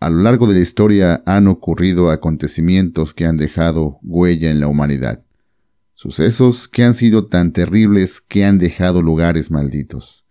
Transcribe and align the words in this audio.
A 0.00 0.10
lo 0.10 0.22
largo 0.22 0.46
de 0.46 0.54
la 0.54 0.60
historia 0.60 1.22
han 1.26 1.48
ocurrido 1.48 2.10
acontecimientos 2.10 3.14
que 3.14 3.26
han 3.26 3.36
dejado 3.36 3.98
huella 4.02 4.50
en 4.50 4.60
la 4.60 4.68
humanidad. 4.68 5.24
Sucesos 5.94 6.68
que 6.68 6.84
han 6.84 6.94
sido 6.94 7.26
tan 7.26 7.52
terribles 7.52 8.20
que 8.20 8.44
han 8.44 8.58
dejado 8.58 9.02
lugares 9.02 9.50
malditos. 9.50 10.24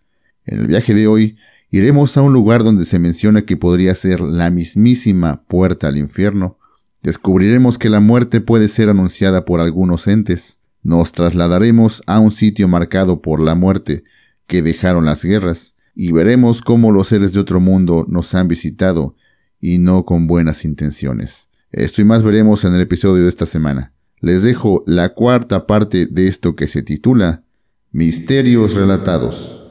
En 0.45 0.59
el 0.59 0.67
viaje 0.67 0.93
de 0.93 1.07
hoy 1.07 1.37
iremos 1.69 2.15
a 2.15 2.21
un 2.21 2.31
lugar 2.31 2.63
donde 2.63 2.85
se 2.85 2.97
menciona 2.97 3.41
que 3.41 3.57
podría 3.57 3.93
ser 3.93 4.21
la 4.21 4.49
mismísima 4.49 5.43
puerta 5.49 5.89
al 5.89 5.97
infierno. 5.97 6.57
Descubriremos 7.03 7.77
que 7.77 7.89
la 7.89 7.99
muerte 7.99 8.39
puede 8.39 8.69
ser 8.69 8.89
anunciada 8.89 9.43
por 9.43 9.59
algunos 9.59 10.07
entes. 10.07 10.59
Nos 10.81 11.11
trasladaremos 11.11 12.01
a 12.05 12.19
un 12.19 12.31
sitio 12.31 12.69
marcado 12.69 13.21
por 13.21 13.41
la 13.41 13.55
muerte 13.55 14.05
que 14.45 14.61
dejaron 14.61 15.03
las 15.03 15.25
guerras 15.25 15.73
y 15.93 16.13
veremos 16.13 16.61
cómo 16.61 16.93
los 16.93 17.09
seres 17.09 17.33
de 17.33 17.41
otro 17.41 17.59
mundo 17.59 18.05
nos 18.07 18.33
han 18.33 18.47
visitado 18.47 19.15
y 19.59 19.79
no 19.79 20.05
con 20.05 20.27
buenas 20.27 20.65
intenciones. 20.65 21.49
Esto 21.71 22.01
y 22.01 22.05
más 22.05 22.23
veremos 22.23 22.63
en 22.65 22.73
el 22.75 22.81
episodio 22.81 23.23
de 23.23 23.29
esta 23.29 23.45
semana. 23.45 23.93
Les 24.19 24.43
dejo 24.43 24.83
la 24.87 25.13
cuarta 25.13 25.67
parte 25.67 26.07
de 26.07 26.27
esto 26.27 26.55
que 26.55 26.67
se 26.67 26.81
titula 26.81 27.43
Misterios 27.91 28.75
Relatados. 28.75 29.63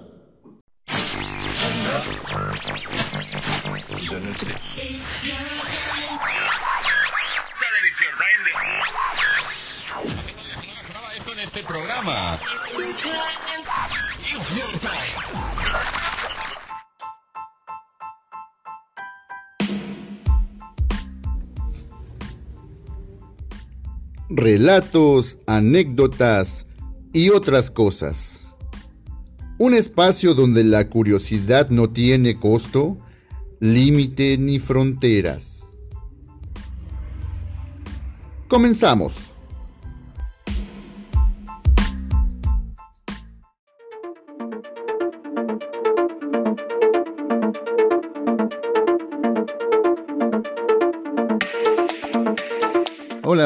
Relatos, 24.36 25.38
anécdotas 25.46 26.66
y 27.12 27.30
otras 27.30 27.70
cosas. 27.70 28.40
Un 29.58 29.72
espacio 29.72 30.34
donde 30.34 30.62
la 30.62 30.90
curiosidad 30.90 31.70
no 31.70 31.88
tiene 31.88 32.38
costo, 32.38 32.98
límite 33.60 34.36
ni 34.36 34.58
fronteras. 34.58 35.64
Comenzamos. 38.48 39.25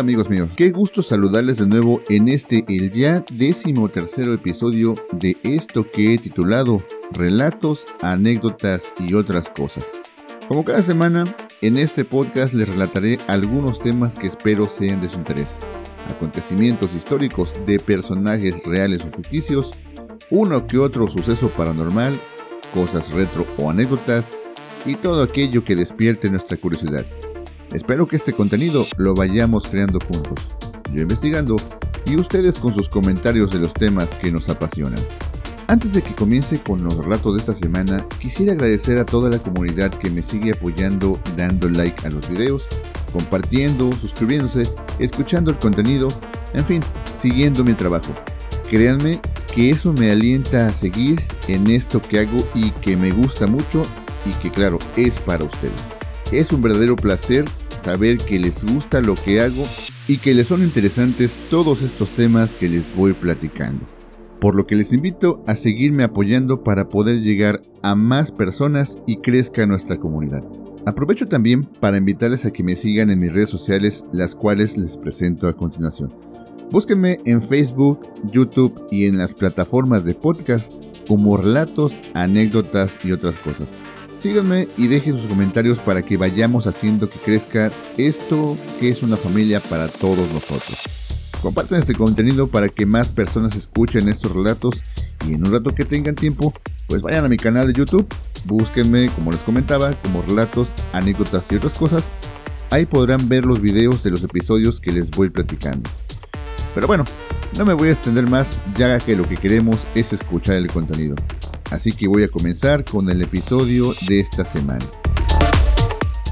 Amigos 0.01 0.31
míos, 0.31 0.49
qué 0.57 0.71
gusto 0.71 1.03
saludarles 1.03 1.59
de 1.59 1.67
nuevo 1.67 2.01
en 2.09 2.29
este 2.29 2.65
el 2.69 2.91
ya 2.91 3.23
décimo 3.35 3.91
tercero 3.91 4.33
episodio 4.33 4.95
de 5.13 5.37
esto 5.43 5.85
que 5.91 6.15
he 6.15 6.19
titulado 6.19 6.83
Relatos, 7.13 7.85
anécdotas 8.01 8.95
y 8.99 9.13
otras 9.13 9.51
cosas. 9.51 9.85
Como 10.49 10.65
cada 10.65 10.81
semana, 10.81 11.25
en 11.61 11.77
este 11.77 12.07
podcast 12.07 12.55
les 12.55 12.67
relataré 12.67 13.19
algunos 13.27 13.79
temas 13.81 14.17
que 14.17 14.29
espero 14.29 14.71
sean 14.71 15.03
de 15.03 15.11
su 15.11 15.19
interés. 15.19 15.59
Acontecimientos 16.09 16.95
históricos 16.95 17.53
de 17.67 17.79
personajes 17.79 18.55
reales 18.65 19.05
o 19.05 19.11
ficticios, 19.11 19.73
uno 20.31 20.67
que 20.67 20.79
otro 20.79 21.09
suceso 21.09 21.51
paranormal, 21.51 22.19
cosas 22.73 23.13
retro 23.13 23.47
o 23.59 23.69
anécdotas, 23.69 24.35
y 24.87 24.95
todo 24.95 25.23
aquello 25.23 25.63
que 25.63 25.77
despierte 25.77 26.31
nuestra 26.31 26.57
curiosidad. 26.57 27.05
Espero 27.73 28.09
que 28.09 28.17
este 28.17 28.33
contenido 28.33 28.85
lo 28.97 29.15
vayamos 29.15 29.69
creando 29.69 30.01
juntos, 30.01 30.39
yo 30.93 31.03
investigando 31.03 31.57
y 32.05 32.17
ustedes 32.17 32.59
con 32.59 32.75
sus 32.75 32.89
comentarios 32.89 33.53
de 33.53 33.61
los 33.61 33.73
temas 33.73 34.09
que 34.21 34.33
nos 34.33 34.49
apasionan. 34.49 34.99
Antes 35.69 35.93
de 35.93 36.03
que 36.03 36.17
comience 36.17 36.61
con 36.61 36.83
los 36.83 36.97
relatos 36.97 37.35
de 37.35 37.39
esta 37.39 37.55
semana, 37.55 38.05
quisiera 38.19 38.55
agradecer 38.55 38.99
a 38.99 39.07
toda 39.07 39.31
la 39.31 39.39
comunidad 39.39 39.93
que 39.93 40.11
me 40.11 40.21
sigue 40.21 40.53
apoyando 40.53 41.21
dando 41.37 41.69
like 41.69 42.05
a 42.05 42.11
los 42.11 42.29
videos, 42.29 42.67
compartiendo, 43.13 43.93
suscribiéndose, 43.93 44.65
escuchando 44.99 45.53
el 45.53 45.59
contenido, 45.59 46.09
en 46.55 46.65
fin, 46.65 46.83
siguiendo 47.23 47.63
mi 47.63 47.75
trabajo. 47.75 48.13
Créanme 48.69 49.21
que 49.55 49.71
eso 49.71 49.93
me 49.93 50.11
alienta 50.11 50.67
a 50.67 50.73
seguir 50.73 51.21
en 51.47 51.69
esto 51.69 52.03
que 52.03 52.19
hago 52.19 52.45
y 52.53 52.73
que 52.73 52.97
me 52.97 53.13
gusta 53.13 53.47
mucho 53.47 53.83
y 54.27 54.31
que 54.43 54.51
claro, 54.51 54.81
es 54.97 55.21
para 55.21 55.45
ustedes. 55.45 55.85
Es 56.33 56.53
un 56.53 56.63
verdadero 56.63 56.97
placer 56.97 57.45
saber 57.81 58.19
que 58.19 58.39
les 58.39 58.65
gusta 58.65 59.01
lo 59.01 59.15
que 59.15 59.41
hago 59.41 59.63
y 60.07 60.19
que 60.19 60.35
les 60.35 60.47
son 60.47 60.63
interesantes 60.63 61.35
todos 61.51 61.83
estos 61.83 62.11
temas 62.11 62.55
que 62.55 62.69
les 62.69 62.95
voy 62.95 63.13
platicando. 63.13 63.87
Por 64.41 64.55
lo 64.55 64.67
que 64.67 64.77
les 64.77 64.93
invito 64.93 65.43
a 65.47 65.55
seguirme 65.55 66.05
apoyando 66.05 66.63
para 66.63 66.89
poder 66.89 67.21
llegar 67.21 67.63
a 67.83 67.95
más 67.95 68.33
personas 68.33 68.97
y 69.07 69.19
crezca 69.19 69.67
nuestra 69.67 69.99
comunidad. 69.99 70.45
Aprovecho 70.87 71.29
también 71.29 71.65
para 71.65 71.99
invitarles 71.99 72.47
a 72.47 72.51
que 72.51 72.63
me 72.63 72.77
sigan 72.77 73.11
en 73.11 73.19
mis 73.19 73.33
redes 73.33 73.51
sociales, 73.51 74.05
las 74.13 74.35
cuales 74.35 74.79
les 74.79 74.97
presento 74.97 75.47
a 75.47 75.57
continuación. 75.57 76.13
Búsquenme 76.71 77.19
en 77.25 77.43
Facebook, 77.43 78.01
YouTube 78.33 78.87
y 78.91 79.07
en 79.07 79.19
las 79.19 79.35
plataformas 79.35 80.05
de 80.05 80.15
podcast 80.15 80.73
como 81.07 81.37
relatos, 81.37 82.01
anécdotas 82.15 82.97
y 83.05 83.13
otras 83.13 83.37
cosas. 83.37 83.77
Síganme 84.21 84.69
y 84.77 84.87
dejen 84.87 85.17
sus 85.17 85.27
comentarios 85.27 85.79
para 85.79 86.03
que 86.03 86.19
vayamos 86.19 86.67
haciendo 86.67 87.09
que 87.09 87.19
crezca 87.19 87.71
esto 87.97 88.55
que 88.79 88.91
es 88.91 89.03
una 89.03 89.17
familia 89.17 89.61
para 89.61 89.89
todos 89.89 90.31
nosotros. 90.31 90.79
Compartan 91.41 91.81
este 91.81 91.95
contenido 91.95 92.47
para 92.47 92.69
que 92.69 92.85
más 92.85 93.13
personas 93.13 93.57
escuchen 93.57 94.11
estos 94.11 94.33
relatos 94.33 94.83
y 95.27 95.33
en 95.33 95.47
un 95.47 95.53
rato 95.53 95.75
que 95.75 95.87
tengan 95.87 96.15
tiempo, 96.17 96.53
pues 96.87 97.01
vayan 97.01 97.25
a 97.25 97.29
mi 97.29 97.39
canal 97.39 97.67
de 97.67 97.73
YouTube, 97.73 98.07
búsquenme, 98.45 99.09
como 99.09 99.33
les 99.33 99.41
comentaba, 99.41 99.95
como 100.03 100.21
relatos, 100.21 100.69
anécdotas 100.93 101.51
y 101.51 101.57
otras 101.57 101.73
cosas. 101.73 102.11
Ahí 102.69 102.85
podrán 102.85 103.27
ver 103.27 103.47
los 103.47 103.63
videos 103.63 104.03
de 104.03 104.11
los 104.11 104.23
episodios 104.23 104.81
que 104.81 104.93
les 104.93 105.11
voy 105.11 105.31
platicando. 105.31 105.89
Pero 106.75 106.87
bueno, 106.87 107.05
no 107.57 107.65
me 107.65 107.73
voy 107.73 107.89
a 107.89 107.93
extender 107.93 108.29
más 108.29 108.61
ya 108.77 108.99
que 108.99 109.17
lo 109.17 109.27
que 109.27 109.39
queremos 109.39 109.81
es 109.95 110.13
escuchar 110.13 110.57
el 110.57 110.67
contenido. 110.67 111.17
Así 111.71 111.93
que 111.93 112.09
voy 112.09 112.25
a 112.25 112.29
comenzar 112.29 112.85
con 112.85 113.09
el 113.11 113.23
episodio 113.23 113.95
de 114.09 114.21
esta 114.21 114.45
semana. 114.45 114.85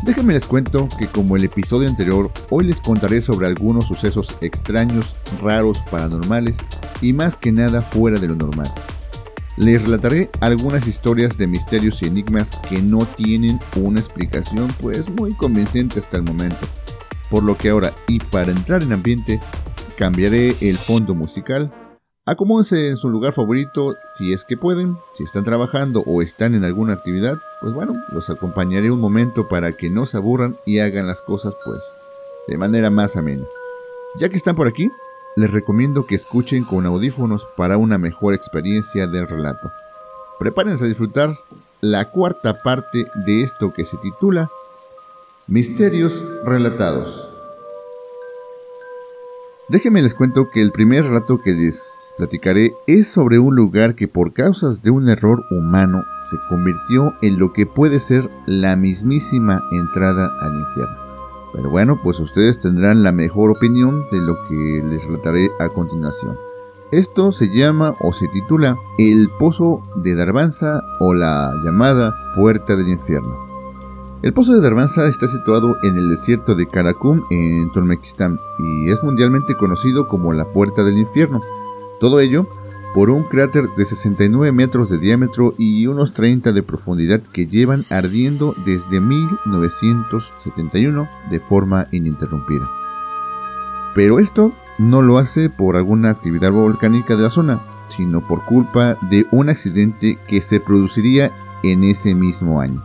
Déjenme 0.05 0.35
les 0.35 0.47
cuento 0.47 0.89
que 0.99 1.07
como 1.07 1.37
el 1.37 1.45
episodio 1.45 1.89
anterior, 1.89 2.31
hoy 2.51 2.67
les 2.67 2.81
contaré 2.81 3.21
sobre 3.21 3.47
algunos 3.47 3.87
sucesos 3.87 4.39
extraños, 4.41 5.17
raros, 5.43 5.81
paranormales 5.91 6.57
y 7.01 7.13
más 7.13 7.37
que 7.37 7.53
nada 7.53 7.83
fuera 7.83 8.19
de 8.19 8.29
lo 8.29 8.37
normal. 8.37 8.73
Les 9.57 9.83
relataré 9.83 10.31
algunas 10.41 10.87
historias 10.87 11.37
de 11.37 11.49
misterios 11.49 12.01
y 12.03 12.07
enigmas 12.07 12.59
que 12.69 12.81
no 12.81 13.05
tienen 13.07 13.59
una 13.77 13.99
explicación 13.99 14.73
pues 14.81 15.09
muy 15.09 15.35
convincente 15.35 15.99
hasta 15.99 16.17
el 16.17 16.23
momento. 16.23 16.67
Por 17.29 17.43
lo 17.43 17.59
que 17.59 17.71
ahora, 17.71 17.93
y 18.07 18.21
para 18.21 18.53
entrar 18.53 18.83
en 18.83 18.93
ambiente, 18.93 19.41
cambiaré 19.97 20.57
el 20.61 20.77
fondo 20.79 21.15
musical 21.17 21.73
Acomódense 22.29 22.91
en 22.91 22.99
su 22.99 23.09
lugar 23.09 23.33
favorito 23.33 23.97
si 24.19 24.35
es 24.35 24.45
que 24.45 24.59
pueden. 24.59 24.99
Si 25.15 25.25
están 25.25 25.45
trabajando 25.45 26.03
o 26.05 26.21
están 26.21 26.55
en 26.55 26.63
alguna 26.63 26.93
actividad, 26.93 27.39
pues 27.63 27.73
bueno, 27.73 27.95
los 28.13 28.29
acompañaré 28.29 28.91
un 28.91 29.01
momento 29.01 29.49
para 29.49 29.73
que 29.73 29.89
no 29.89 30.05
se 30.05 30.19
aburran 30.19 30.55
y 30.67 30.81
hagan 30.81 31.07
las 31.07 31.23
cosas 31.23 31.57
pues 31.65 31.83
de 32.47 32.59
manera 32.59 32.91
más 32.91 33.17
amena. 33.17 33.47
Ya 34.19 34.29
que 34.29 34.37
están 34.37 34.57
por 34.57 34.69
aquí, 34.69 34.91
les 35.37 35.51
recomiendo 35.51 36.05
que 36.05 36.17
escuchen 36.17 36.65
con 36.65 36.85
audífonos 36.85 37.49
para 37.57 37.79
una 37.79 37.97
mejor 37.97 38.35
experiencia 38.35 39.07
del 39.07 39.27
relato. 39.27 39.73
Prepárense 40.39 40.85
a 40.85 40.89
disfrutar 40.89 41.35
la 41.81 42.11
cuarta 42.11 42.63
parte 42.63 43.07
de 43.25 43.43
esto 43.43 43.73
que 43.73 43.87
se 43.87 43.97
titula 43.97 44.51
Misterios 45.47 46.23
Relatados. 46.45 47.28
Déjenme 49.69 50.01
les 50.01 50.15
cuento 50.15 50.49
que 50.51 50.63
el 50.63 50.73
primer 50.73 51.05
relato 51.05 51.37
que 51.37 51.53
les 51.53 52.15
platicaré 52.17 52.75
es 52.87 53.07
sobre 53.07 53.39
un 53.39 53.55
lugar 53.55 53.97
que 53.97 54.09
por 54.09 54.33
causas 54.33 54.81
de 54.81 54.91
un 54.91 55.11
error 55.11 55.45
humano 55.51 56.05
se 56.31 56.39
convirtió 56.49 57.13
en 57.21 57.39
lo 57.39 57.53
que 57.53 57.67
puede 57.67 58.01
ser 58.01 58.31
la 58.47 58.77
mismísima 58.77 59.63
entrada 59.71 60.31
al 60.41 60.59
infierno. 60.59 60.97
Pero 61.53 61.69
bueno, 61.69 62.01
pues 62.03 62.19
ustedes 62.19 62.59
tendrán 62.59 63.03
la 63.03 63.13
mejor 63.13 63.51
opinión 63.51 64.05
de 64.11 64.23
lo 64.23 64.39
que 64.49 64.83
les 64.89 65.05
relataré 65.05 65.51
a 65.61 65.69
continuación. 65.69 66.35
Esto 66.91 67.31
se 67.31 67.55
llama 67.55 67.95
o 68.01 68.15
se 68.15 68.27
titula 68.29 68.79
El 68.97 69.29
Pozo 69.39 69.83
de 69.97 70.15
Darbanza 70.15 70.81
o 70.99 71.13
la 71.13 71.53
llamada 71.63 72.15
Puerta 72.35 72.75
del 72.75 72.89
Infierno. 72.89 73.48
El 74.21 74.33
Pozo 74.33 74.53
de 74.53 74.61
Darbanza 74.61 75.09
está 75.09 75.29
situado 75.29 75.77
en 75.85 75.97
el 75.97 76.09
desierto 76.09 76.57
de 76.57 76.69
Karakum 76.69 77.23
en 77.31 77.71
Turmekistán 77.73 78.41
y 78.59 78.91
es 78.91 79.01
mundialmente 79.05 79.55
conocido 79.55 80.09
como 80.09 80.33
la 80.33 80.47
Puerta 80.47 80.83
del 80.83 80.99
Infierno 80.99 81.41
todo 82.01 82.21
ello 82.21 82.47
por 82.95 83.11
un 83.11 83.25
cráter 83.25 83.69
de 83.77 83.85
69 83.85 84.51
metros 84.53 84.89
de 84.89 84.97
diámetro 84.99 85.55
y 85.59 85.87
unos 85.87 86.15
30 86.15 86.53
de 86.53 86.63
profundidad 86.63 87.21
que 87.33 87.47
llevan 87.47 87.85
ardiendo 87.91 88.55
desde 88.65 88.99
1971 89.01 91.07
de 91.31 91.39
forma 91.39 91.87
ininterrumpida. 91.93 92.67
Pero 93.95 94.19
esto 94.19 94.55
no 94.79 95.03
lo 95.03 95.19
hace 95.19 95.51
por 95.51 95.77
alguna 95.77 96.09
actividad 96.11 96.51
volcánica 96.51 97.15
de 97.15 97.25
la 97.25 97.31
zona, 97.31 97.61
sino 97.89 98.27
por 98.27 98.45
culpa 98.45 98.97
de 99.11 99.27
un 99.31 99.49
accidente 99.49 100.19
que 100.27 100.41
se 100.41 100.59
produciría 100.61 101.31
en 101.63 101.85
ese 101.85 102.15
mismo 102.15 102.61
año. 102.61 102.83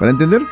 Para 0.00 0.12
entender, 0.12 0.42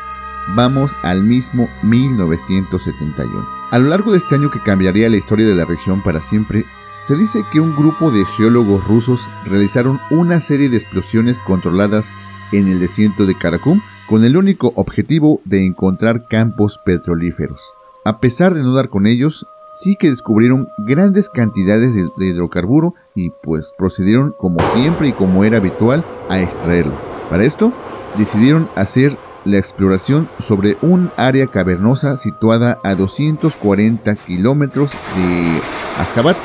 vamos 0.55 0.95
al 1.01 1.23
mismo 1.23 1.67
1971. 1.81 3.49
A 3.71 3.79
lo 3.79 3.89
largo 3.89 4.11
de 4.11 4.19
este 4.19 4.35
año 4.35 4.51
que 4.51 4.61
cambiaría 4.61 5.09
la 5.09 5.17
historia 5.17 5.47
de 5.47 5.55
la 5.55 5.65
región 5.65 6.03
para 6.03 6.21
siempre, 6.21 6.65
se 7.05 7.15
dice 7.15 7.43
que 7.51 7.59
un 7.59 7.75
grupo 7.75 8.11
de 8.11 8.23
geólogos 8.37 8.87
rusos 8.87 9.27
realizaron 9.45 9.99
una 10.11 10.39
serie 10.39 10.69
de 10.69 10.77
explosiones 10.77 11.41
controladas 11.41 12.11
en 12.51 12.67
el 12.67 12.79
desierto 12.79 13.25
de 13.25 13.35
Karakum 13.35 13.81
con 14.07 14.23
el 14.23 14.37
único 14.37 14.71
objetivo 14.75 15.41
de 15.45 15.65
encontrar 15.65 16.27
campos 16.27 16.79
petrolíferos. 16.85 17.73
A 18.05 18.19
pesar 18.19 18.53
de 18.53 18.61
no 18.61 18.75
dar 18.75 18.89
con 18.89 19.07
ellos, 19.07 19.47
sí 19.81 19.95
que 19.95 20.11
descubrieron 20.11 20.67
grandes 20.77 21.27
cantidades 21.27 21.95
de, 21.95 22.25
hidrocarburo 22.25 22.93
y 23.15 23.31
pues 23.41 23.73
procedieron 23.75 24.35
como 24.37 24.59
siempre 24.73 25.07
y 25.07 25.13
como 25.13 25.43
era 25.43 25.57
habitual 25.57 26.05
a 26.29 26.39
extraerlo. 26.39 26.93
Para 27.31 27.45
esto 27.45 27.73
decidieron 28.15 28.69
hacer 28.75 29.17
la 29.45 29.57
exploración 29.57 30.29
sobre 30.39 30.77
un 30.81 31.11
área 31.17 31.47
cavernosa 31.47 32.17
situada 32.17 32.79
a 32.83 32.95
240 32.95 34.15
kilómetros 34.15 34.91
de 35.15 35.61
Ashgabat, 35.99 36.37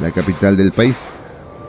la 0.00 0.10
capital 0.12 0.56
del 0.56 0.72
país. 0.72 1.06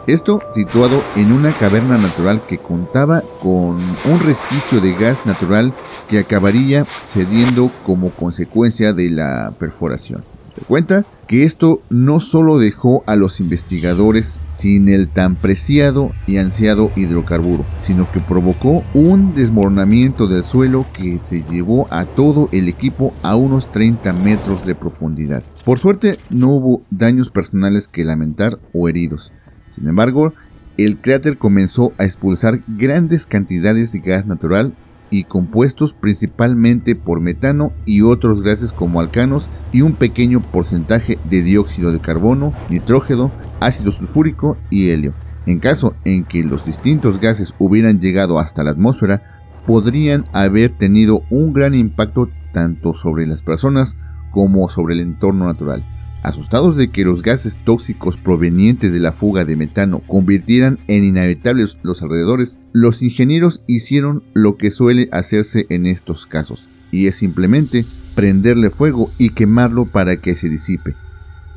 Esto 0.08 0.42
situado 0.50 1.04
en 1.16 1.32
una 1.32 1.54
caverna 1.54 1.98
natural 1.98 2.42
que 2.48 2.58
contaba 2.58 3.22
con 3.42 3.78
un 3.78 4.20
resquicio 4.24 4.82
de 4.82 4.94
gas 4.94 5.26
natural 5.26 5.74
que 6.10 6.20
acabaría 6.20 6.86
cediendo 7.10 7.72
como 7.86 8.10
consecuencia 8.10 8.94
de 8.94 9.12
la 9.12 9.54
perforación. 9.60 10.24
Cuenta 10.68 11.06
que 11.28 11.46
esto 11.46 11.82
no 11.90 12.20
solo 12.20 12.58
dejó 12.58 13.04
a 13.08 13.16
los 13.16 13.40
investigadores 13.40 14.40
sin 14.52 14.90
el 14.90 15.08
tan 15.08 15.36
preciado 15.36 16.12
y 16.28 16.38
ansiado 16.38 16.92
hidrocarburo, 16.96 17.66
sino 17.82 18.12
que 18.12 18.20
provocó 18.20 18.84
un 18.94 19.34
desmoronamiento 19.34 20.28
del 20.28 20.44
suelo 20.44 20.86
que 20.94 21.20
se 21.20 21.44
llevó 21.44 21.88
a 21.90 22.06
todo 22.06 22.50
el 22.52 22.68
equipo 22.68 23.14
a 23.24 23.36
unos 23.36 23.72
30 23.72 24.12
metros 24.14 24.66
de 24.66 24.76
profundidad. 24.76 25.44
Por 25.64 25.80
suerte 25.80 26.18
no 26.30 26.50
hubo 26.50 26.82
daños 26.90 27.30
personales 27.30 27.88
que 27.88 28.04
lamentar 28.04 28.60
o 28.74 28.90
heridos. 28.90 29.32
Sin 29.76 29.88
embargo, 29.88 30.34
el 30.78 30.98
cráter 30.98 31.38
comenzó 31.38 31.94
a 31.98 32.06
expulsar 32.06 32.60
grandes 32.68 33.26
cantidades 33.26 33.92
de 33.92 34.00
gas 34.00 34.26
natural 34.26 34.74
y 35.12 35.26
compuestos 35.26 35.94
principalmente 35.94 36.96
por 36.96 37.20
metano 37.20 37.72
y 37.86 38.02
otros 38.02 38.42
gases 38.42 38.72
como 38.72 39.00
alcanos 39.00 39.50
y 39.72 39.82
un 39.82 39.94
pequeño 39.94 40.42
porcentaje 40.42 41.20
de 41.30 41.44
dióxido 41.44 41.92
de 41.92 42.00
carbono, 42.00 42.54
nitrógeno, 42.70 43.32
ácido 43.60 43.92
sulfúrico 43.92 44.58
y 44.72 44.90
helio. 44.90 45.14
En 45.46 45.60
caso 45.60 45.94
en 46.06 46.24
que 46.24 46.44
los 46.44 46.66
distintos 46.66 47.20
gases 47.20 47.54
hubieran 47.60 48.00
llegado 48.00 48.40
hasta 48.40 48.64
la 48.64 48.72
atmósfera, 48.72 49.22
podrían 49.68 50.24
haber 50.34 50.72
tenido 50.72 51.22
un 51.30 51.54
gran 51.54 51.76
impacto 51.76 52.30
tanto 52.54 52.94
sobre 52.94 53.28
las 53.28 53.44
personas 53.44 53.98
como 54.32 54.70
sobre 54.70 54.96
el 54.96 55.02
entorno 55.02 55.46
natural. 55.46 55.84
Asustados 56.24 56.78
de 56.78 56.90
que 56.90 57.04
los 57.04 57.24
gases 57.24 57.58
tóxicos 57.58 58.16
provenientes 58.16 58.94
de 58.94 59.00
la 59.00 59.12
fuga 59.12 59.44
de 59.44 59.56
metano 59.56 60.02
convirtieran 60.06 60.80
en 60.88 61.04
inhabitables 61.04 61.78
los 61.82 62.04
alrededores, 62.04 62.60
los 62.74 63.02
ingenieros 63.02 63.64
hicieron 63.66 64.22
lo 64.34 64.56
que 64.56 64.70
suele 64.70 65.10
hacerse 65.12 65.66
en 65.70 65.88
estos 65.88 66.28
casos, 66.28 66.70
y 66.92 67.08
es 67.08 67.16
simplemente 67.16 67.86
prenderle 68.14 68.70
fuego 68.70 69.10
y 69.18 69.30
quemarlo 69.32 69.86
para 69.86 70.18
que 70.18 70.36
se 70.36 70.48
disipe. 70.48 70.94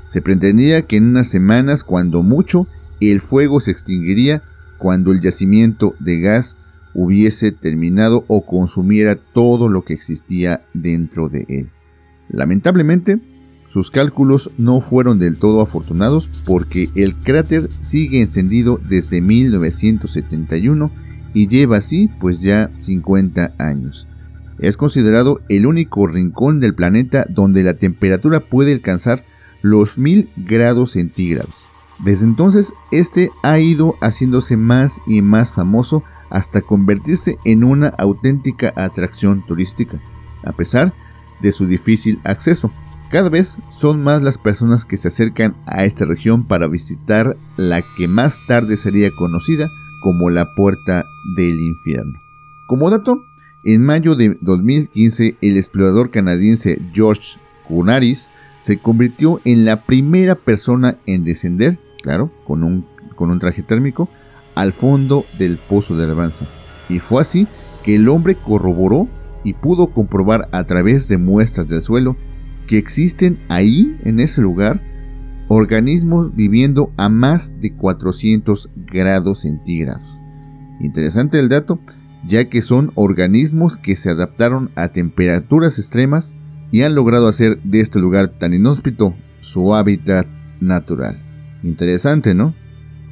Se 0.08 0.22
pretendía 0.22 0.82
que 0.82 0.96
en 0.96 1.08
unas 1.08 1.28
semanas, 1.28 1.84
cuando 1.84 2.22
mucho, 2.22 2.66
el 3.00 3.20
fuego 3.20 3.60
se 3.60 3.70
extinguiría 3.70 4.42
cuando 4.78 5.12
el 5.12 5.20
yacimiento 5.20 5.94
de 5.98 6.20
gas 6.20 6.56
hubiese 6.94 7.52
terminado 7.52 8.24
o 8.28 8.46
consumiera 8.46 9.16
todo 9.16 9.68
lo 9.68 9.82
que 9.82 9.92
existía 9.92 10.64
dentro 10.72 11.28
de 11.28 11.44
él. 11.48 11.70
Lamentablemente, 12.28 13.18
sus 13.74 13.90
cálculos 13.90 14.52
no 14.56 14.80
fueron 14.80 15.18
del 15.18 15.36
todo 15.36 15.60
afortunados 15.60 16.30
porque 16.44 16.90
el 16.94 17.16
cráter 17.16 17.68
sigue 17.80 18.22
encendido 18.22 18.78
desde 18.88 19.20
1971 19.20 20.92
y 21.34 21.48
lleva 21.48 21.78
así 21.78 22.08
pues 22.20 22.40
ya 22.40 22.70
50 22.78 23.54
años. 23.58 24.06
Es 24.60 24.76
considerado 24.76 25.40
el 25.48 25.66
único 25.66 26.06
rincón 26.06 26.60
del 26.60 26.76
planeta 26.76 27.26
donde 27.28 27.64
la 27.64 27.74
temperatura 27.74 28.38
puede 28.38 28.74
alcanzar 28.74 29.24
los 29.60 29.98
1000 29.98 30.28
grados 30.36 30.92
centígrados. 30.92 31.66
Desde 31.98 32.26
entonces, 32.26 32.72
este 32.92 33.30
ha 33.42 33.58
ido 33.58 33.96
haciéndose 34.00 34.56
más 34.56 35.00
y 35.04 35.20
más 35.20 35.50
famoso 35.50 36.04
hasta 36.30 36.60
convertirse 36.60 37.38
en 37.44 37.64
una 37.64 37.88
auténtica 37.88 38.72
atracción 38.76 39.44
turística, 39.44 39.98
a 40.44 40.52
pesar 40.52 40.92
de 41.42 41.50
su 41.50 41.66
difícil 41.66 42.20
acceso. 42.22 42.70
Cada 43.10 43.28
vez 43.28 43.58
son 43.70 44.02
más 44.02 44.22
las 44.22 44.38
personas 44.38 44.84
que 44.84 44.96
se 44.96 45.08
acercan 45.08 45.56
a 45.66 45.84
esta 45.84 46.04
región 46.04 46.46
para 46.46 46.66
visitar 46.66 47.36
la 47.56 47.82
que 47.96 48.08
más 48.08 48.38
tarde 48.46 48.76
sería 48.76 49.10
conocida 49.16 49.70
como 50.02 50.30
la 50.30 50.54
Puerta 50.54 51.06
del 51.36 51.60
Infierno. 51.60 52.20
Como 52.66 52.90
dato, 52.90 53.24
en 53.62 53.84
mayo 53.84 54.16
de 54.16 54.36
2015 54.40 55.36
el 55.40 55.56
explorador 55.56 56.10
canadiense 56.10 56.80
George 56.92 57.38
Cunaris 57.66 58.30
se 58.60 58.78
convirtió 58.78 59.40
en 59.44 59.64
la 59.64 59.82
primera 59.82 60.34
persona 60.34 60.96
en 61.06 61.24
descender, 61.24 61.78
claro, 62.02 62.30
con 62.46 62.64
un, 62.64 62.86
con 63.14 63.30
un 63.30 63.38
traje 63.38 63.62
térmico, 63.62 64.08
al 64.54 64.72
fondo 64.72 65.24
del 65.38 65.58
pozo 65.58 65.96
de 65.96 66.04
alabanza. 66.04 66.46
Y 66.88 66.98
fue 66.98 67.22
así 67.22 67.46
que 67.84 67.96
el 67.96 68.08
hombre 68.08 68.36
corroboró 68.36 69.08
y 69.44 69.52
pudo 69.52 69.88
comprobar 69.88 70.48
a 70.52 70.64
través 70.64 71.08
de 71.08 71.18
muestras 71.18 71.68
del 71.68 71.82
suelo 71.82 72.16
que 72.66 72.78
existen 72.78 73.38
ahí, 73.48 73.96
en 74.04 74.20
ese 74.20 74.40
lugar, 74.40 74.80
organismos 75.48 76.34
viviendo 76.34 76.92
a 76.96 77.08
más 77.08 77.60
de 77.60 77.72
400 77.72 78.70
grados 78.86 79.40
centígrados. 79.42 80.04
Interesante 80.80 81.38
el 81.38 81.48
dato, 81.48 81.78
ya 82.26 82.46
que 82.46 82.62
son 82.62 82.92
organismos 82.94 83.76
que 83.76 83.96
se 83.96 84.10
adaptaron 84.10 84.70
a 84.74 84.88
temperaturas 84.88 85.78
extremas 85.78 86.34
y 86.70 86.82
han 86.82 86.94
logrado 86.94 87.28
hacer 87.28 87.58
de 87.62 87.80
este 87.80 87.98
lugar 87.98 88.28
tan 88.28 88.54
inhóspito 88.54 89.14
su 89.40 89.74
hábitat 89.74 90.26
natural. 90.60 91.18
Interesante, 91.62 92.34
¿no? 92.34 92.54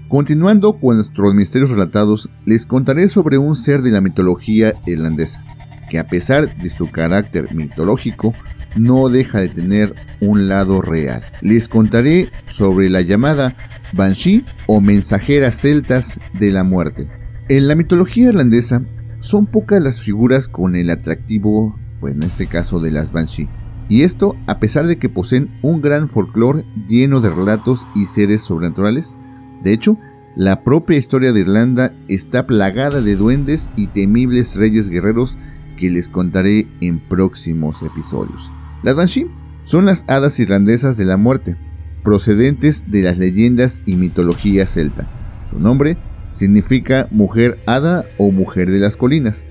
Continuando 0.08 0.74
con 0.74 0.96
nuestros 0.96 1.34
misterios 1.34 1.70
relatados, 1.70 2.28
les 2.44 2.66
contaré 2.66 3.08
sobre 3.08 3.38
un 3.38 3.56
ser 3.56 3.82
de 3.82 3.90
la 3.90 4.00
mitología 4.00 4.74
irlandesa, 4.86 5.42
que 5.90 5.98
a 5.98 6.06
pesar 6.06 6.54
de 6.56 6.68
su 6.68 6.90
carácter 6.90 7.54
mitológico, 7.54 8.34
no 8.76 9.08
deja 9.08 9.40
de 9.40 9.48
tener 9.48 9.94
un 10.20 10.48
lado 10.48 10.80
real. 10.80 11.24
Les 11.40 11.68
contaré 11.68 12.30
sobre 12.46 12.90
la 12.90 13.00
llamada 13.00 13.54
Banshee 13.92 14.44
o 14.66 14.80
mensajeras 14.80 15.60
celtas 15.60 16.20
de 16.38 16.50
la 16.50 16.64
muerte. 16.64 17.08
En 17.48 17.68
la 17.68 17.74
mitología 17.74 18.28
irlandesa 18.28 18.82
son 19.20 19.46
pocas 19.46 19.82
las 19.82 20.00
figuras 20.00 20.48
con 20.48 20.76
el 20.76 20.90
atractivo, 20.90 21.76
pues 22.00 22.14
en 22.14 22.22
este 22.22 22.46
caso 22.46 22.80
de 22.80 22.90
las 22.90 23.12
Banshee. 23.12 23.48
Y 23.88 24.02
esto 24.02 24.36
a 24.46 24.58
pesar 24.58 24.86
de 24.86 24.96
que 24.96 25.08
poseen 25.08 25.50
un 25.60 25.82
gran 25.82 26.08
folclore 26.08 26.64
lleno 26.88 27.20
de 27.20 27.30
relatos 27.30 27.86
y 27.94 28.06
seres 28.06 28.42
sobrenaturales. 28.42 29.18
De 29.62 29.72
hecho, 29.72 29.98
la 30.34 30.62
propia 30.62 30.96
historia 30.96 31.32
de 31.32 31.40
Irlanda 31.40 31.92
está 32.08 32.46
plagada 32.46 33.02
de 33.02 33.16
duendes 33.16 33.70
y 33.76 33.88
temibles 33.88 34.56
reyes 34.56 34.88
guerreros 34.88 35.36
que 35.78 35.90
les 35.90 36.08
contaré 36.08 36.66
en 36.80 37.00
próximos 37.00 37.82
episodios. 37.82 38.50
Las 38.82 38.96
Banshee 38.96 39.28
son 39.64 39.84
las 39.86 40.04
hadas 40.08 40.40
irlandesas 40.40 40.96
de 40.96 41.04
la 41.04 41.16
muerte, 41.16 41.56
procedentes 42.02 42.90
de 42.90 43.02
las 43.02 43.16
leyendas 43.16 43.82
y 43.86 43.94
mitología 43.94 44.66
celta. 44.66 45.06
Su 45.50 45.60
nombre 45.60 45.96
significa 46.32 47.06
mujer 47.10 47.58
hada 47.66 48.04
o 48.18 48.32
mujer 48.32 48.70
de 48.70 48.80
las 48.80 48.96
colinas, 48.96 49.44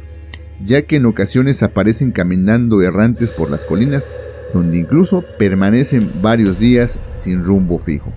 ya 0.65 0.81
que 0.81 0.97
en 0.97 1.05
ocasiones 1.05 1.63
aparecen 1.63 2.11
caminando 2.11 2.81
errantes 2.81 3.31
por 3.31 3.49
las 3.49 3.63
colinas, 3.63 4.11
donde 4.53 4.79
incluso 4.79 5.23
permanecen 5.39 6.21
varios 6.21 6.59
días 6.59 6.99
sin 7.15 7.43
rumbo 7.43 7.79
fijo. 7.79 8.11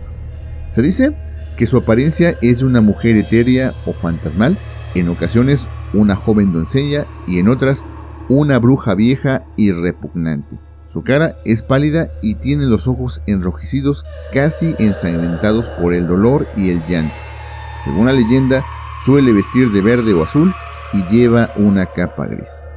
Se 0.72 0.82
dice 0.82 1.14
que 1.56 1.66
su 1.68 1.76
apariencia 1.76 2.36
es 2.42 2.58
de 2.58 2.64
una 2.64 2.80
mujer 2.80 3.16
etérea 3.16 3.72
o 3.86 3.92
fantasmal, 3.92 4.58
en 4.96 5.08
ocasiones 5.08 5.68
una 5.92 6.16
joven 6.16 6.52
doncella 6.52 7.06
y 7.28 7.38
en 7.38 7.48
otras 7.48 7.86
una 8.28 8.58
bruja 8.58 8.96
vieja 8.96 9.46
y 9.56 9.70
repugnante. 9.70 10.63
Su 10.94 11.02
cara 11.02 11.36
es 11.44 11.62
pálida 11.62 12.12
y 12.22 12.36
tiene 12.36 12.66
los 12.66 12.86
ojos 12.86 13.20
enrojecidos 13.26 14.06
casi 14.32 14.76
ensangrentados 14.78 15.68
por 15.70 15.92
el 15.92 16.06
dolor 16.06 16.46
y 16.56 16.70
el 16.70 16.86
llanto. 16.86 17.16
Según 17.82 18.06
la 18.06 18.12
leyenda, 18.12 18.64
suele 19.04 19.32
vestir 19.32 19.72
de 19.72 19.82
verde 19.82 20.12
o 20.12 20.22
azul 20.22 20.54
y 20.92 21.02
lleva 21.08 21.50
una 21.56 21.86
capa 21.86 22.26
gris. 22.26 22.68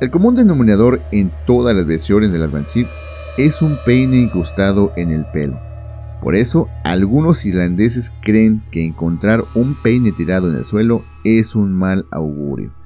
El 0.00 0.10
común 0.10 0.34
denominador 0.34 1.02
en 1.12 1.30
todas 1.46 1.76
las 1.76 1.84
versiones 1.84 2.32
de 2.32 2.38
las 2.38 2.50
Banshee 2.50 2.88
es 3.36 3.60
un 3.60 3.76
peine 3.84 4.16
incrustado 4.16 4.94
en 4.96 5.12
el 5.12 5.26
pelo. 5.26 5.60
Por 6.22 6.34
eso, 6.34 6.70
algunos 6.84 7.44
irlandeses 7.44 8.14
creen 8.22 8.62
que 8.70 8.82
encontrar 8.82 9.44
un 9.54 9.74
peine 9.82 10.12
tirado 10.12 10.48
en 10.48 10.56
el 10.56 10.64
suelo 10.64 11.04
es 11.24 11.54
un 11.54 11.74
mal 11.74 12.06
augurio. 12.12 12.79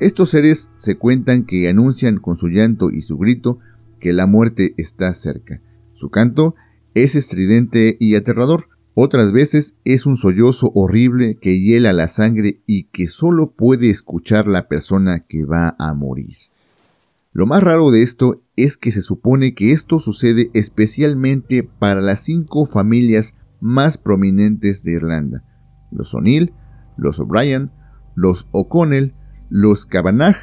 Estos 0.00 0.30
seres 0.30 0.70
se 0.76 0.96
cuentan 0.96 1.44
que 1.44 1.68
anuncian 1.68 2.18
con 2.18 2.36
su 2.36 2.48
llanto 2.48 2.90
y 2.90 3.02
su 3.02 3.16
grito 3.16 3.58
que 4.00 4.12
la 4.12 4.26
muerte 4.26 4.74
está 4.76 5.14
cerca. 5.14 5.60
Su 5.92 6.10
canto 6.10 6.56
es 6.94 7.14
estridente 7.14 7.96
y 8.00 8.16
aterrador. 8.16 8.68
Otras 8.94 9.32
veces 9.32 9.76
es 9.84 10.06
un 10.06 10.16
sollozo 10.16 10.70
horrible 10.74 11.36
que 11.40 11.60
hiela 11.60 11.92
la 11.92 12.08
sangre 12.08 12.60
y 12.66 12.84
que 12.84 13.06
solo 13.06 13.52
puede 13.52 13.90
escuchar 13.90 14.46
la 14.46 14.68
persona 14.68 15.20
que 15.20 15.44
va 15.44 15.74
a 15.78 15.94
morir. 15.94 16.36
Lo 17.32 17.46
más 17.46 17.62
raro 17.62 17.90
de 17.90 18.02
esto 18.02 18.42
es 18.56 18.76
que 18.76 18.92
se 18.92 19.02
supone 19.02 19.54
que 19.54 19.72
esto 19.72 19.98
sucede 19.98 20.50
especialmente 20.54 21.64
para 21.64 22.00
las 22.00 22.20
cinco 22.20 22.66
familias 22.66 23.34
más 23.60 23.98
prominentes 23.98 24.84
de 24.84 24.92
Irlanda, 24.92 25.44
los 25.90 26.14
O'Neill, 26.14 26.52
los 26.96 27.18
O'Brien, 27.18 27.72
los 28.14 28.46
O'Connell, 28.52 29.14
los 29.50 29.86
Cavanagh 29.86 30.36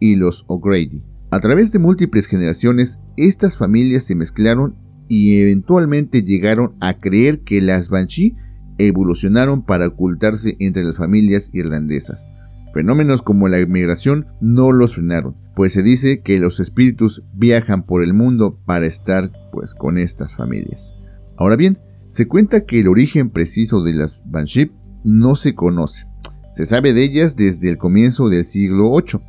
y 0.00 0.16
los 0.16 0.44
O'Grady. 0.48 1.02
A 1.30 1.40
través 1.40 1.70
de 1.72 1.78
múltiples 1.78 2.26
generaciones, 2.26 2.98
estas 3.16 3.56
familias 3.56 4.04
se 4.04 4.14
mezclaron 4.14 4.76
y 5.08 5.40
eventualmente 5.40 6.22
llegaron 6.22 6.76
a 6.80 6.98
creer 6.98 7.40
que 7.40 7.60
las 7.60 7.88
Banshee 7.88 8.36
evolucionaron 8.78 9.64
para 9.64 9.88
ocultarse 9.88 10.56
entre 10.58 10.84
las 10.84 10.96
familias 10.96 11.50
irlandesas. 11.52 12.26
Fenómenos 12.72 13.22
como 13.22 13.48
la 13.48 13.60
inmigración 13.60 14.26
no 14.40 14.72
los 14.72 14.94
frenaron, 14.94 15.36
pues 15.56 15.72
se 15.72 15.82
dice 15.82 16.22
que 16.22 16.38
los 16.38 16.60
espíritus 16.60 17.22
viajan 17.34 17.84
por 17.84 18.04
el 18.04 18.14
mundo 18.14 18.60
para 18.64 18.86
estar 18.86 19.32
pues 19.52 19.74
con 19.74 19.98
estas 19.98 20.36
familias. 20.36 20.94
Ahora 21.36 21.56
bien, 21.56 21.78
se 22.06 22.26
cuenta 22.26 22.64
que 22.64 22.80
el 22.80 22.88
origen 22.88 23.30
preciso 23.30 23.82
de 23.82 23.94
las 23.94 24.22
Banshee 24.26 24.72
no 25.04 25.34
se 25.34 25.54
conoce. 25.54 26.06
Se 26.52 26.66
sabe 26.66 26.92
de 26.92 27.04
ellas 27.04 27.36
desde 27.36 27.70
el 27.70 27.78
comienzo 27.78 28.28
del 28.28 28.44
siglo 28.44 28.90
VIII. 28.90 29.20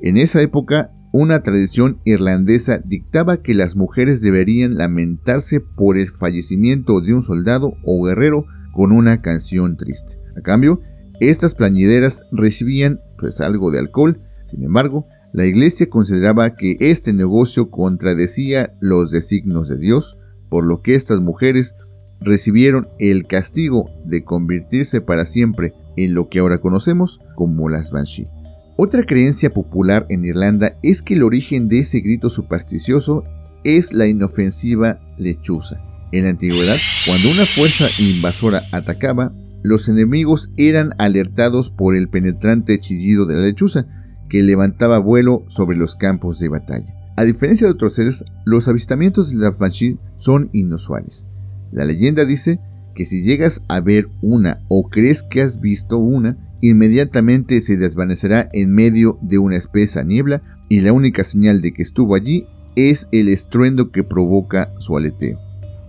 En 0.00 0.16
esa 0.16 0.40
época, 0.40 0.92
una 1.12 1.42
tradición 1.42 2.00
irlandesa 2.04 2.78
dictaba 2.84 3.36
que 3.36 3.54
las 3.54 3.76
mujeres 3.76 4.20
deberían 4.20 4.76
lamentarse 4.76 5.60
por 5.60 5.98
el 5.98 6.08
fallecimiento 6.08 7.00
de 7.00 7.14
un 7.14 7.22
soldado 7.22 7.74
o 7.84 8.02
guerrero 8.02 8.46
con 8.72 8.92
una 8.92 9.20
canción 9.20 9.76
triste. 9.76 10.18
A 10.36 10.40
cambio, 10.40 10.80
estas 11.20 11.54
plañideras 11.54 12.26
recibían 12.32 13.00
pues 13.18 13.40
algo 13.40 13.70
de 13.70 13.78
alcohol, 13.78 14.20
sin 14.44 14.64
embargo, 14.64 15.06
la 15.32 15.46
iglesia 15.46 15.88
consideraba 15.88 16.56
que 16.56 16.76
este 16.80 17.12
negocio 17.12 17.70
contradecía 17.70 18.74
los 18.80 19.10
designios 19.10 19.68
de 19.68 19.76
Dios, 19.76 20.18
por 20.48 20.64
lo 20.64 20.80
que 20.82 20.94
estas 20.94 21.20
mujeres 21.20 21.74
recibieron 22.20 22.88
el 22.98 23.26
castigo 23.26 23.90
de 24.04 24.24
convertirse 24.24 25.00
para 25.00 25.24
siempre 25.24 25.74
en 25.96 26.14
lo 26.14 26.28
que 26.28 26.38
ahora 26.38 26.58
conocemos 26.58 27.20
como 27.34 27.68
las 27.68 27.90
Banshee. 27.90 28.28
Otra 28.76 29.04
creencia 29.04 29.52
popular 29.52 30.06
en 30.08 30.24
Irlanda 30.24 30.76
es 30.82 31.02
que 31.02 31.14
el 31.14 31.22
origen 31.22 31.68
de 31.68 31.80
ese 31.80 32.00
grito 32.00 32.28
supersticioso 32.28 33.24
es 33.62 33.92
la 33.92 34.06
inofensiva 34.06 35.00
lechuza. 35.16 35.80
En 36.12 36.24
la 36.24 36.30
antigüedad, 36.30 36.76
cuando 37.06 37.30
una 37.30 37.44
fuerza 37.44 37.86
invasora 37.98 38.62
atacaba, 38.72 39.32
los 39.62 39.88
enemigos 39.88 40.50
eran 40.56 40.90
alertados 40.98 41.70
por 41.70 41.96
el 41.96 42.08
penetrante 42.08 42.78
chillido 42.78 43.26
de 43.26 43.34
la 43.34 43.42
lechuza, 43.42 43.86
que 44.28 44.42
levantaba 44.42 44.98
vuelo 44.98 45.44
sobre 45.48 45.76
los 45.76 45.96
campos 45.96 46.38
de 46.38 46.48
batalla. 46.48 46.94
A 47.16 47.24
diferencia 47.24 47.66
de 47.66 47.72
otros 47.72 47.94
seres, 47.94 48.24
los 48.44 48.66
avistamientos 48.66 49.30
de 49.30 49.36
la 49.36 49.50
Banshee 49.52 49.98
son 50.16 50.50
inusuales. 50.52 51.28
La 51.70 51.84
leyenda 51.84 52.24
dice 52.24 52.58
que 52.94 53.04
si 53.04 53.22
llegas 53.22 53.62
a 53.68 53.80
ver 53.80 54.08
una 54.22 54.60
o 54.68 54.88
crees 54.88 55.22
que 55.22 55.42
has 55.42 55.60
visto 55.60 55.98
una, 55.98 56.38
inmediatamente 56.60 57.60
se 57.60 57.76
desvanecerá 57.76 58.48
en 58.52 58.72
medio 58.72 59.18
de 59.20 59.38
una 59.38 59.56
espesa 59.56 60.02
niebla 60.02 60.42
y 60.68 60.80
la 60.80 60.92
única 60.92 61.24
señal 61.24 61.60
de 61.60 61.72
que 61.72 61.82
estuvo 61.82 62.14
allí 62.14 62.46
es 62.76 63.08
el 63.12 63.28
estruendo 63.28 63.90
que 63.90 64.02
provoca 64.02 64.72
su 64.78 64.96
aleteo. 64.96 65.38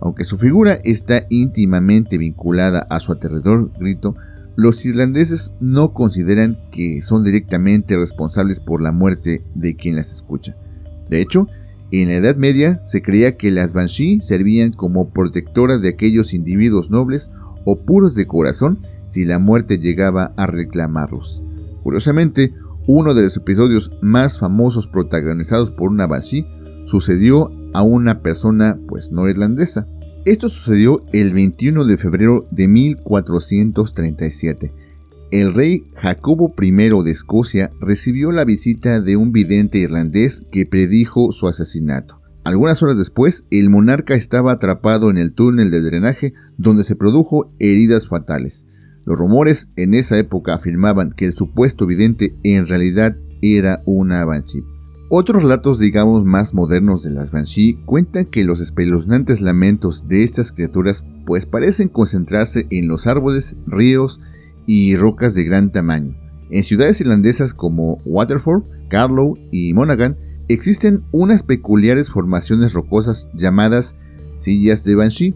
Aunque 0.01 0.24
su 0.24 0.38
figura 0.38 0.77
está 0.83 1.25
íntimamente 1.29 2.17
vinculada 2.17 2.85
a 2.89 3.00
su 3.00 3.12
aterrador 3.12 3.71
grito, 3.79 4.15
los 4.55 4.85
irlandeses 4.85 5.53
no 5.59 5.93
consideran 5.93 6.57
que 6.71 7.01
son 7.01 7.24
directamente 7.24 7.97
responsables 7.97 8.59
por 8.59 8.81
la 8.81 8.91
muerte 8.91 9.43
de 9.53 9.75
quien 9.75 9.95
las 9.95 10.13
escucha. 10.13 10.55
De 11.09 11.21
hecho, 11.21 11.47
en 11.92 12.10
la 12.10 12.15
Edad 12.15 12.36
Media 12.36 12.84
se 12.84 13.01
creía 13.01 13.38
que 13.38 13.51
las 13.51 13.74
Banshee 13.74 14.20
servían 14.22 14.72
como 14.72 15.12
protectoras 15.12 15.82
de 15.82 15.89
aquellos 15.89 16.34
individuos 16.34 16.89
nobles 16.89 17.32
o 17.63 17.82
puros 17.82 18.15
de 18.15 18.27
corazón 18.27 18.86
si 19.08 19.25
la 19.25 19.39
muerte 19.39 19.77
llegaba 19.77 20.34
a 20.36 20.48
reclamarlos. 20.48 21.44
Curiosamente, 21.84 22.54
uno 22.88 23.13
de 23.13 23.24
los 23.24 23.38
episodios 23.38 23.92
más 24.01 24.39
famosos 24.39 24.88
protagonizados 24.88 25.72
por 25.72 25.89
una 25.89 26.08
Banshee 26.08 26.48
sucedió 26.86 27.51
a 27.74 27.84
una 27.84 28.22
persona 28.22 28.80
pues 28.88 29.12
no 29.12 29.27
irlandesa. 29.27 29.88
Esto 30.25 30.50
sucedió 30.50 31.06
el 31.13 31.34
21 31.34 31.86
de 31.86 31.98
febrero 31.98 32.48
de 32.51 32.68
1437 32.68 34.85
el 35.42 35.54
rey 35.54 35.86
Jacobo 35.96 36.54
I 36.62 36.72
de 36.72 37.12
Escocia 37.12 37.70
recibió 37.82 38.32
la 38.32 38.46
visita 38.46 39.01
de 39.01 39.18
un 39.18 39.34
vidente 39.34 39.80
irlandés 39.80 40.44
que 40.50 40.65
predijo 40.65 41.34
su 41.34 41.48
asesinato. 41.48 42.22
Algunas 42.46 42.82
horas 42.82 42.98
después, 42.98 43.44
el 43.51 43.70
monarca 43.70 44.15
estaba 44.15 44.54
atrapado 44.54 45.10
en 45.10 45.18
el 45.18 45.34
túnel 45.34 45.72
de 45.72 45.82
drenaje 45.82 46.34
donde 46.58 46.86
se 46.86 46.96
produjo 46.96 47.51
heridas 47.60 48.08
fatales. 48.08 48.65
Los 49.04 49.20
rumores 49.20 49.68
en 49.75 49.94
esa 49.94 50.18
época 50.18 50.54
afirmaban 50.54 51.12
que 51.12 51.25
el 51.25 51.34
supuesto 51.34 51.86
vidente 51.86 52.34
en 52.44 52.65
realidad 52.65 53.18
era 53.42 53.82
una 53.86 54.24
banshee. 54.24 54.63
Otros 55.10 55.44
relatos, 55.44 55.80
digamos, 55.80 56.24
más 56.24 56.54
modernos 56.54 57.04
de 57.04 57.12
las 57.12 57.32
banshee 57.32 57.77
cuentan 57.86 58.25
que 58.25 58.46
los 58.46 58.62
espeluznantes 58.62 59.42
lamentos 59.42 60.08
de 60.08 60.24
estas 60.24 60.54
criaturas 60.54 61.04
pues 61.25 61.46
parecen 61.46 61.89
concentrarse 61.89 62.68
en 62.70 62.88
los 62.88 63.06
árboles, 63.06 63.58
ríos 63.68 64.22
y 64.65 64.95
rocas 64.95 65.36
de 65.36 65.43
gran 65.43 65.72
tamaño. 65.72 66.15
En 66.50 66.63
ciudades 66.63 67.01
irlandesas 67.01 67.53
como 67.53 67.98
Waterford, 68.05 68.63
Carlow 68.89 69.38
y 69.51 69.74
Monaghan 69.74 70.17
existen 70.48 71.03
unas 71.12 71.43
peculiares 71.43 72.12
formaciones 72.12 72.74
rocosas 72.74 73.29
llamadas 73.34 73.95
sillas 74.38 74.84
de 74.84 74.95
Banshee. 74.95 75.36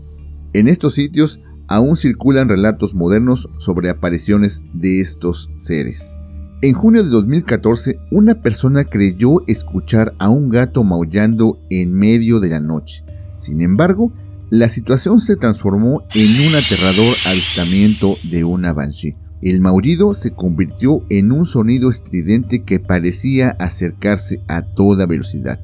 En 0.53 0.67
estos 0.67 0.93
sitios 0.93 1.41
aún 1.67 1.95
circulan 1.95 2.49
relatos 2.49 2.95
modernos 2.95 3.49
sobre 3.57 3.89
apariciones 3.89 4.63
de 4.73 5.01
estos 5.01 5.49
seres. 5.57 6.17
En 6.61 6.73
junio 6.73 7.03
de 7.03 7.09
2014, 7.09 7.99
una 8.11 8.41
persona 8.41 8.83
creyó 8.83 9.37
escuchar 9.47 10.13
a 10.19 10.29
un 10.29 10.49
gato 10.49 10.83
maullando 10.83 11.57
en 11.69 11.93
medio 11.93 12.39
de 12.39 12.49
la 12.49 12.59
noche. 12.59 13.05
Sin 13.37 13.61
embargo, 13.61 14.11
la 14.49 14.67
situación 14.67 15.19
se 15.19 15.35
transformó 15.35 16.03
en 16.15 16.47
un 16.47 16.55
aterrador 16.55 17.15
avistamiento 17.27 18.15
de 18.23 18.43
una 18.43 18.73
banshee. 18.73 19.15
El 19.41 19.61
maullido 19.61 20.13
se 20.13 20.31
convirtió 20.31 21.03
en 21.09 21.31
un 21.31 21.45
sonido 21.45 21.91
estridente 21.91 22.63
que 22.63 22.79
parecía 22.79 23.49
acercarse 23.59 24.41
a 24.47 24.63
toda 24.63 25.05
velocidad. 25.05 25.59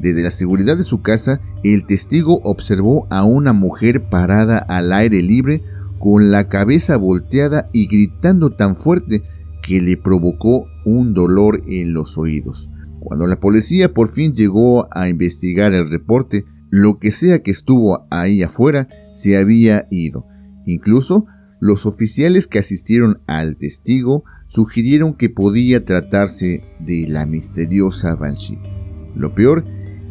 Desde 0.00 0.22
la 0.22 0.32
seguridad 0.32 0.76
de 0.76 0.82
su 0.82 1.00
casa, 1.00 1.40
el 1.62 1.86
testigo 1.86 2.40
observó 2.42 3.06
a 3.08 3.24
una 3.24 3.52
mujer 3.52 4.08
parada 4.10 4.58
al 4.58 4.92
aire 4.92 5.22
libre 5.22 5.62
con 6.00 6.32
la 6.32 6.48
cabeza 6.48 6.96
volteada 6.96 7.70
y 7.72 7.86
gritando 7.86 8.50
tan 8.50 8.74
fuerte 8.74 9.22
que 9.62 9.80
le 9.80 9.96
provocó 9.96 10.66
un 10.84 11.14
dolor 11.14 11.62
en 11.68 11.94
los 11.94 12.18
oídos. 12.18 12.68
Cuando 12.98 13.28
la 13.28 13.38
policía 13.38 13.94
por 13.94 14.08
fin 14.08 14.34
llegó 14.34 14.88
a 14.90 15.08
investigar 15.08 15.72
el 15.72 15.88
reporte, 15.88 16.44
lo 16.72 16.98
que 16.98 17.12
sea 17.12 17.42
que 17.42 17.50
estuvo 17.50 18.06
ahí 18.10 18.42
afuera 18.42 18.88
se 19.12 19.36
había 19.36 19.86
ido. 19.90 20.26
Incluso 20.64 21.26
los 21.60 21.84
oficiales 21.84 22.46
que 22.46 22.58
asistieron 22.58 23.20
al 23.26 23.58
testigo 23.58 24.24
sugirieron 24.46 25.14
que 25.14 25.28
podía 25.28 25.84
tratarse 25.84 26.64
de 26.80 27.06
la 27.08 27.26
misteriosa 27.26 28.14
Banshee. 28.16 28.58
Lo 29.14 29.34
peor 29.34 29.66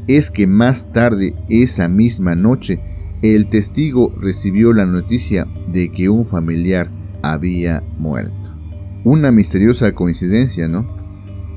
es 0.08 0.30
que 0.30 0.46
más 0.46 0.92
tarde 0.94 1.34
esa 1.50 1.88
misma 1.88 2.36
noche 2.36 2.80
el 3.24 3.50
testigo 3.50 4.14
recibió 4.22 4.72
la 4.72 4.86
noticia 4.86 5.48
de 5.74 5.92
que 5.92 6.10
un 6.10 6.26
familiar 6.26 6.92
había 7.24 7.82
muerto. 7.98 8.56
Una 9.04 9.32
misteriosa 9.32 9.94
coincidencia, 9.94 10.68
¿no? 10.68 10.94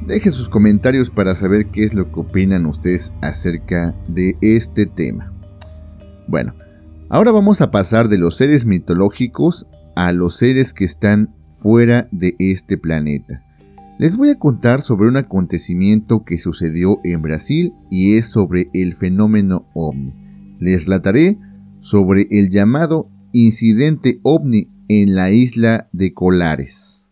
Deje 0.06 0.30
sus 0.30 0.50
comentarios 0.50 1.08
para 1.08 1.34
saber 1.34 1.66
qué 1.66 1.82
es 1.82 1.94
lo 1.94 2.12
que 2.12 2.20
opinan 2.20 2.66
ustedes 2.66 3.10
acerca 3.22 3.96
de 4.06 4.36
este 4.42 4.84
tema. 4.84 5.32
Bueno, 6.28 6.54
ahora 7.08 7.32
vamos 7.32 7.62
a 7.62 7.70
pasar 7.70 8.08
de 8.08 8.18
los 8.18 8.36
seres 8.36 8.66
mitológicos 8.66 9.66
a 9.96 10.12
los 10.12 10.36
seres 10.36 10.74
que 10.74 10.84
están 10.84 11.34
fuera 11.48 12.06
de 12.12 12.36
este 12.38 12.76
planeta. 12.76 13.42
Les 13.98 14.16
voy 14.16 14.28
a 14.28 14.38
contar 14.38 14.82
sobre 14.82 15.08
un 15.08 15.16
acontecimiento 15.16 16.24
que 16.24 16.36
sucedió 16.36 16.98
en 17.02 17.22
Brasil 17.22 17.72
y 17.90 18.18
es 18.18 18.26
sobre 18.26 18.68
el 18.74 18.96
fenómeno 18.96 19.70
ovni. 19.72 20.12
Les 20.60 20.84
relataré 20.84 21.38
sobre 21.80 22.26
el 22.30 22.50
llamado 22.50 23.08
incidente 23.32 24.20
ovni 24.22 24.68
en 24.88 25.14
la 25.14 25.30
isla 25.30 25.88
de 25.92 26.12
Colares. 26.12 27.03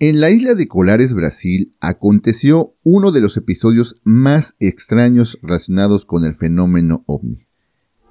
En 0.00 0.20
la 0.20 0.30
isla 0.30 0.56
de 0.56 0.66
Colares, 0.66 1.14
Brasil, 1.14 1.76
aconteció 1.80 2.74
uno 2.82 3.12
de 3.12 3.20
los 3.20 3.36
episodios 3.36 4.00
más 4.02 4.56
extraños 4.58 5.38
relacionados 5.40 6.04
con 6.04 6.24
el 6.24 6.34
fenómeno 6.34 7.04
ovni. 7.06 7.46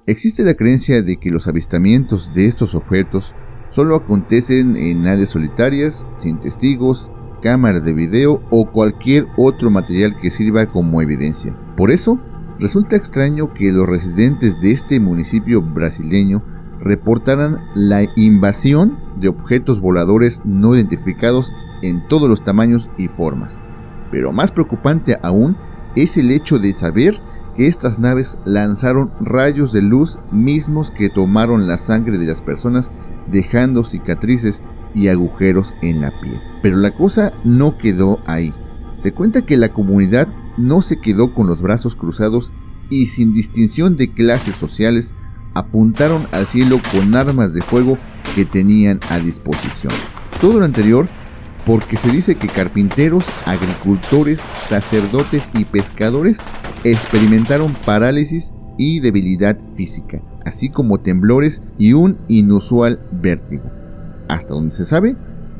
Existe 0.06 0.44
la 0.44 0.54
creencia 0.54 1.02
de 1.02 1.18
que 1.18 1.30
los 1.30 1.46
avistamientos 1.46 2.32
de 2.32 2.46
estos 2.46 2.74
objetos 2.74 3.34
solo 3.68 3.96
acontecen 3.96 4.76
en 4.76 5.06
áreas 5.06 5.28
solitarias, 5.28 6.06
sin 6.16 6.40
testigos, 6.40 7.12
cámara 7.42 7.80
de 7.80 7.92
video 7.92 8.42
o 8.50 8.72
cualquier 8.72 9.26
otro 9.36 9.70
material 9.70 10.18
que 10.22 10.30
sirva 10.30 10.64
como 10.66 11.02
evidencia. 11.02 11.54
Por 11.76 11.90
eso, 11.90 12.18
resulta 12.58 12.96
extraño 12.96 13.52
que 13.52 13.70
los 13.72 13.86
residentes 13.86 14.58
de 14.62 14.72
este 14.72 15.00
municipio 15.00 15.60
brasileño 15.60 16.42
reportaran 16.84 17.66
la 17.74 18.02
invasión 18.14 18.98
de 19.16 19.28
objetos 19.28 19.80
voladores 19.80 20.42
no 20.44 20.74
identificados 20.74 21.52
en 21.82 22.06
todos 22.06 22.28
los 22.28 22.44
tamaños 22.44 22.90
y 22.98 23.08
formas. 23.08 23.60
Pero 24.10 24.32
más 24.32 24.52
preocupante 24.52 25.16
aún 25.22 25.56
es 25.96 26.16
el 26.16 26.30
hecho 26.30 26.58
de 26.58 26.72
saber 26.74 27.20
que 27.56 27.66
estas 27.68 27.98
naves 27.98 28.38
lanzaron 28.44 29.10
rayos 29.20 29.72
de 29.72 29.82
luz 29.82 30.18
mismos 30.30 30.90
que 30.90 31.08
tomaron 31.08 31.66
la 31.66 31.78
sangre 31.78 32.18
de 32.18 32.26
las 32.26 32.42
personas 32.42 32.90
dejando 33.30 33.84
cicatrices 33.84 34.62
y 34.94 35.08
agujeros 35.08 35.74
en 35.80 36.00
la 36.00 36.10
piel. 36.20 36.38
Pero 36.62 36.76
la 36.76 36.90
cosa 36.90 37.32
no 37.44 37.78
quedó 37.78 38.18
ahí. 38.26 38.52
Se 38.98 39.12
cuenta 39.12 39.42
que 39.42 39.56
la 39.56 39.70
comunidad 39.70 40.28
no 40.56 40.82
se 40.82 41.00
quedó 41.00 41.32
con 41.32 41.46
los 41.46 41.60
brazos 41.60 41.96
cruzados 41.96 42.52
y 42.90 43.06
sin 43.06 43.32
distinción 43.32 43.96
de 43.96 44.10
clases 44.10 44.56
sociales 44.56 45.14
apuntaron 45.54 46.26
al 46.32 46.46
cielo 46.46 46.80
con 46.92 47.14
armas 47.14 47.54
de 47.54 47.62
fuego 47.62 47.98
que 48.34 48.44
tenían 48.44 49.00
a 49.10 49.18
disposición. 49.18 49.92
Todo 50.40 50.58
lo 50.58 50.64
anterior 50.64 51.08
porque 51.66 51.96
se 51.96 52.10
dice 52.10 52.34
que 52.34 52.48
carpinteros, 52.48 53.24
agricultores, 53.46 54.40
sacerdotes 54.68 55.48
y 55.54 55.64
pescadores 55.64 56.38
experimentaron 56.84 57.72
parálisis 57.86 58.52
y 58.76 59.00
debilidad 59.00 59.58
física, 59.76 60.20
así 60.44 60.68
como 60.68 61.00
temblores 61.00 61.62
y 61.78 61.94
un 61.94 62.18
inusual 62.28 63.00
vértigo. 63.12 63.70
Hasta 64.28 64.54
donde 64.54 64.74
se 64.74 64.84
sabe, 64.84 65.16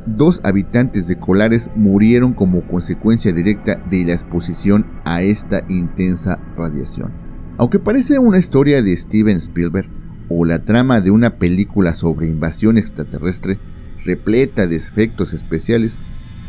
dos 0.07 0.41
habitantes 0.45 1.07
de 1.07 1.19
Colares 1.19 1.71
murieron 1.75 2.35
como 2.35 2.67
consecuencia 2.67 3.33
directa 3.33 3.77
de 3.89 4.05
la 4.05 4.13
exposición 4.13 4.87
a 5.05 5.23
esta 5.23 5.65
intensa 5.69 6.39
radiación. 6.57 7.24
Aunque 7.57 7.79
parece 7.79 8.19
una 8.19 8.39
historia 8.39 8.83
de 8.83 8.97
Steven 8.97 9.37
Spielberg 9.37 9.89
o 10.29 10.45
la 10.45 10.65
trama 10.65 11.01
de 11.01 11.13
una 11.13 11.39
película 11.39 11.95
sobre 11.95 12.27
invasión 12.27 12.79
extraterrestre 12.79 13.59
repleta 14.05 14.67
de 14.67 14.77
efectos 14.77 15.33
especiales, 15.35 15.99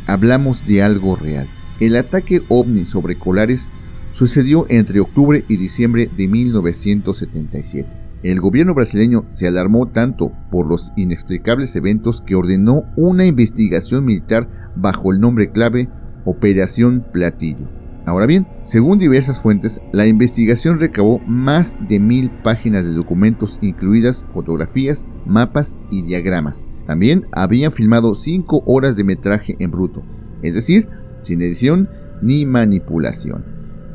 hablamos 0.07 0.65
de 0.65 0.81
algo 0.81 1.15
real. 1.15 1.47
El 1.79 1.95
ataque 1.95 2.41
ovni 2.49 2.85
sobre 2.85 3.17
Colares 3.17 3.69
sucedió 4.13 4.65
entre 4.69 4.99
octubre 4.99 5.45
y 5.47 5.57
diciembre 5.57 6.09
de 6.17 6.27
1977. 6.27 7.87
El 8.23 8.41
gobierno 8.41 8.73
brasileño 8.73 9.25
se 9.27 9.47
alarmó 9.47 9.87
tanto 9.87 10.31
por 10.49 10.65
los 10.65 10.91
inexplicables 10.95 11.75
eventos 11.75 12.21
que 12.21 12.33
ordenó 12.33 12.85
una 12.95 13.25
investigación 13.25 14.05
militar 14.05 14.49
bajo 14.75 15.11
el 15.11 15.19
nombre 15.19 15.51
clave 15.51 15.89
Operación 16.23 17.05
Platillo. 17.13 17.84
Ahora 18.05 18.27
bien, 18.27 18.47
según 18.61 18.99
diversas 18.99 19.41
fuentes, 19.41 19.81
la 19.91 20.05
investigación 20.05 20.79
recabó 20.79 21.19
más 21.25 21.75
de 21.89 21.99
mil 21.99 22.29
páginas 22.43 22.85
de 22.85 22.93
documentos, 22.93 23.57
incluidas 23.61 24.25
fotografías, 24.31 25.07
mapas 25.25 25.75
y 25.89 26.03
diagramas. 26.03 26.69
También 26.85 27.23
habían 27.31 27.71
filmado 27.71 28.13
5 28.13 28.63
horas 28.67 28.95
de 28.95 29.03
metraje 29.03 29.55
en 29.57 29.71
bruto, 29.71 30.03
es 30.43 30.53
decir, 30.53 30.87
sin 31.23 31.41
edición 31.41 31.89
ni 32.21 32.45
manipulación, 32.45 33.43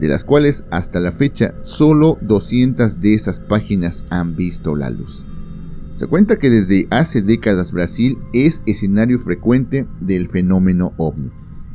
de 0.00 0.08
las 0.08 0.24
cuales 0.24 0.64
hasta 0.72 0.98
la 0.98 1.12
fecha 1.12 1.54
solo 1.62 2.18
200 2.20 3.00
de 3.00 3.14
esas 3.14 3.38
páginas 3.38 4.04
han 4.10 4.34
visto 4.34 4.74
la 4.74 4.90
luz. 4.90 5.24
Se 5.94 6.08
cuenta 6.08 6.36
que 6.36 6.50
desde 6.50 6.88
hace 6.90 7.22
décadas 7.22 7.72
Brasil 7.72 8.18
es 8.32 8.62
escenario 8.66 9.20
frecuente 9.20 9.86
del 10.00 10.28
fenómeno 10.28 10.94
ovni. 10.96 11.30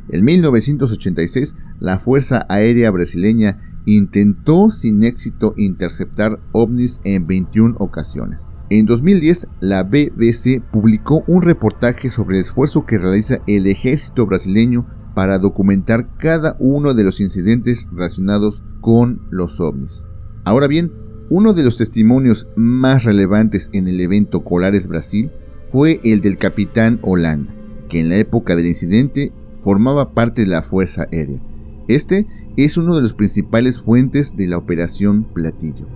En 0.08 0.24
1986, 0.24 1.56
la 1.80 1.98
Fuerza 1.98 2.46
Aérea 2.48 2.90
Brasileña 2.90 3.58
intentó 3.84 4.70
sin 4.70 5.04
éxito 5.04 5.54
interceptar 5.56 6.40
ovnis 6.52 7.00
en 7.04 7.26
21 7.26 7.76
ocasiones. 7.78 8.46
En 8.68 8.84
2010, 8.84 9.46
la 9.60 9.84
BBC 9.84 10.60
publicó 10.72 11.22
un 11.28 11.42
reportaje 11.42 12.10
sobre 12.10 12.36
el 12.36 12.40
esfuerzo 12.40 12.84
que 12.84 12.98
realiza 12.98 13.38
el 13.46 13.68
ejército 13.68 14.26
brasileño 14.26 14.86
para 15.14 15.38
documentar 15.38 16.16
cada 16.18 16.56
uno 16.58 16.92
de 16.92 17.04
los 17.04 17.20
incidentes 17.20 17.86
relacionados 17.92 18.64
con 18.80 19.22
los 19.30 19.60
ovnis. 19.60 20.02
Ahora 20.44 20.66
bien, 20.66 20.92
uno 21.30 21.54
de 21.54 21.62
los 21.62 21.76
testimonios 21.76 22.48
más 22.56 23.04
relevantes 23.04 23.70
en 23.72 23.86
el 23.88 24.00
evento 24.00 24.44
Colares 24.44 24.88
Brasil 24.88 25.30
fue 25.64 26.00
el 26.04 26.20
del 26.20 26.36
capitán 26.36 26.98
Holanda, 27.02 27.54
que 27.88 28.00
en 28.00 28.08
la 28.08 28.16
época 28.16 28.56
del 28.56 28.66
incidente 28.66 29.32
formaba 29.54 30.12
parte 30.12 30.42
de 30.42 30.48
la 30.48 30.62
Fuerza 30.62 31.06
Aérea. 31.10 31.40
Este 31.88 32.26
es 32.56 32.76
uno 32.76 32.96
de 32.96 33.02
los 33.02 33.12
principales 33.12 33.80
fuentes 33.80 34.36
de 34.36 34.48
la 34.48 34.58
Operación 34.58 35.24
Platillo. 35.24 35.86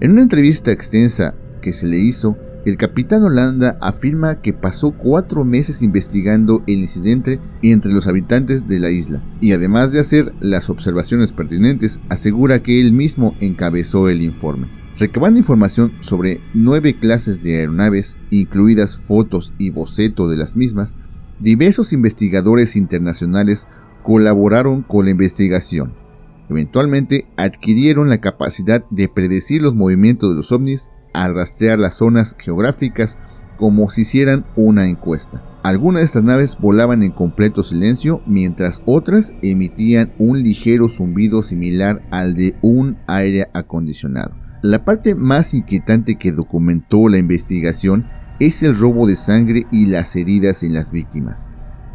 En 0.00 0.12
una 0.12 0.22
entrevista 0.22 0.72
extensa 0.72 1.34
que 1.62 1.72
se 1.72 1.86
le 1.86 1.98
hizo, 1.98 2.36
el 2.66 2.76
capitán 2.76 3.22
Holanda 3.22 3.78
afirma 3.80 4.42
que 4.42 4.52
pasó 4.52 4.92
cuatro 4.92 5.44
meses 5.44 5.80
investigando 5.80 6.62
el 6.66 6.80
incidente 6.80 7.40
entre 7.62 7.92
los 7.92 8.06
habitantes 8.06 8.66
de 8.68 8.80
la 8.80 8.90
isla 8.90 9.22
y 9.40 9.52
además 9.52 9.92
de 9.92 10.00
hacer 10.00 10.34
las 10.40 10.68
observaciones 10.68 11.32
pertinentes, 11.32 12.00
asegura 12.08 12.62
que 12.62 12.80
él 12.80 12.92
mismo 12.92 13.34
encabezó 13.40 14.08
el 14.08 14.22
informe. 14.22 14.66
Recabando 14.98 15.38
información 15.38 15.92
sobre 16.00 16.40
nueve 16.52 16.94
clases 16.94 17.42
de 17.42 17.56
aeronaves, 17.56 18.16
incluidas 18.30 18.96
fotos 18.96 19.54
y 19.56 19.70
boceto 19.70 20.28
de 20.28 20.36
las 20.36 20.56
mismas, 20.56 20.96
diversos 21.38 21.94
investigadores 21.94 22.76
internacionales 22.76 23.66
colaboraron 24.02 24.82
con 24.82 25.04
la 25.04 25.10
investigación. 25.12 25.94
Eventualmente 26.48 27.28
adquirieron 27.36 28.08
la 28.08 28.20
capacidad 28.20 28.84
de 28.90 29.08
predecir 29.08 29.62
los 29.62 29.74
movimientos 29.74 30.30
de 30.30 30.36
los 30.36 30.50
ovnis 30.50 30.90
al 31.12 31.34
rastrear 31.34 31.78
las 31.78 31.94
zonas 31.94 32.36
geográficas 32.38 33.18
como 33.56 33.90
si 33.90 34.02
hicieran 34.02 34.46
una 34.56 34.88
encuesta. 34.88 35.44
Algunas 35.62 36.00
de 36.00 36.06
estas 36.06 36.22
naves 36.22 36.56
volaban 36.58 37.02
en 37.02 37.12
completo 37.12 37.62
silencio 37.62 38.22
mientras 38.26 38.82
otras 38.86 39.34
emitían 39.42 40.12
un 40.18 40.42
ligero 40.42 40.88
zumbido 40.88 41.42
similar 41.42 42.02
al 42.10 42.34
de 42.34 42.56
un 42.62 42.96
aire 43.06 43.48
acondicionado. 43.52 44.34
La 44.62 44.84
parte 44.84 45.14
más 45.14 45.52
inquietante 45.52 46.16
que 46.16 46.32
documentó 46.32 47.08
la 47.08 47.18
investigación 47.18 48.06
es 48.40 48.62
el 48.62 48.76
robo 48.76 49.06
de 49.06 49.16
sangre 49.16 49.66
y 49.70 49.86
las 49.86 50.16
heridas 50.16 50.62
en 50.62 50.74
las 50.74 50.90
víctimas. 50.90 51.48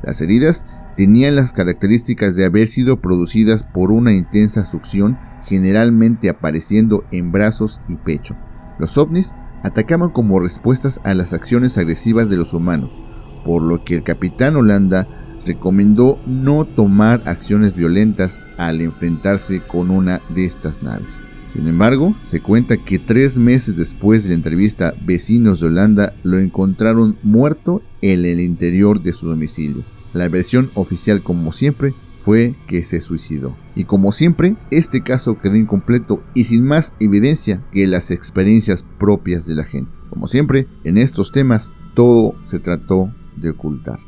Las 0.03 0.21
heridas 0.21 0.65
tenían 0.95 1.35
las 1.35 1.53
características 1.53 2.35
de 2.35 2.45
haber 2.45 2.67
sido 2.67 2.97
producidas 3.01 3.63
por 3.63 3.91
una 3.91 4.13
intensa 4.13 4.65
succión, 4.65 5.17
generalmente 5.45 6.29
apareciendo 6.29 7.03
en 7.11 7.31
brazos 7.31 7.81
y 7.89 7.95
pecho. 7.95 8.35
Los 8.79 8.97
ovnis 8.97 9.33
atacaban 9.63 10.09
como 10.09 10.39
respuestas 10.39 10.99
a 11.03 11.13
las 11.13 11.33
acciones 11.33 11.77
agresivas 11.77 12.29
de 12.29 12.37
los 12.37 12.53
humanos, 12.53 13.01
por 13.43 13.61
lo 13.61 13.83
que 13.83 13.95
el 13.95 14.03
capitán 14.03 14.55
Holanda 14.55 15.07
recomendó 15.45 16.19
no 16.25 16.65
tomar 16.65 17.21
acciones 17.25 17.75
violentas 17.75 18.39
al 18.57 18.81
enfrentarse 18.81 19.59
con 19.59 19.91
una 19.91 20.21
de 20.29 20.45
estas 20.45 20.81
naves. 20.83 21.19
Sin 21.53 21.67
embargo, 21.67 22.13
se 22.25 22.41
cuenta 22.41 22.75
que 22.75 22.99
tres 22.99 23.37
meses 23.37 23.77
después 23.77 24.23
de 24.23 24.29
la 24.29 24.35
entrevista, 24.35 24.93
vecinos 25.05 25.61
de 25.61 25.67
Holanda 25.67 26.13
lo 26.23 26.37
encontraron 26.37 27.15
muerto 27.23 27.81
en 28.01 28.25
el 28.25 28.41
interior 28.41 29.01
de 29.01 29.13
su 29.13 29.27
domicilio. 29.27 29.83
La 30.15 30.29
versión 30.29 30.71
oficial, 30.75 31.21
como 31.21 31.51
siempre, 31.51 31.93
fue 32.19 32.55
que 32.67 32.83
se 32.83 33.01
suicidó. 33.01 33.53
Y 33.75 33.83
como 33.83 34.13
siempre, 34.13 34.55
este 34.71 35.01
caso 35.01 35.37
quedó 35.39 35.57
incompleto 35.57 36.23
y 36.33 36.45
sin 36.45 36.63
más 36.63 36.93
evidencia 37.01 37.61
que 37.73 37.85
las 37.85 38.11
experiencias 38.11 38.85
propias 38.97 39.45
de 39.45 39.55
la 39.55 39.65
gente. 39.65 39.91
Como 40.09 40.27
siempre, 40.27 40.67
en 40.85 40.97
estos 40.97 41.33
temas, 41.33 41.73
todo 41.95 42.33
se 42.45 42.59
trató 42.59 43.13
de 43.35 43.49
ocultar. 43.49 43.99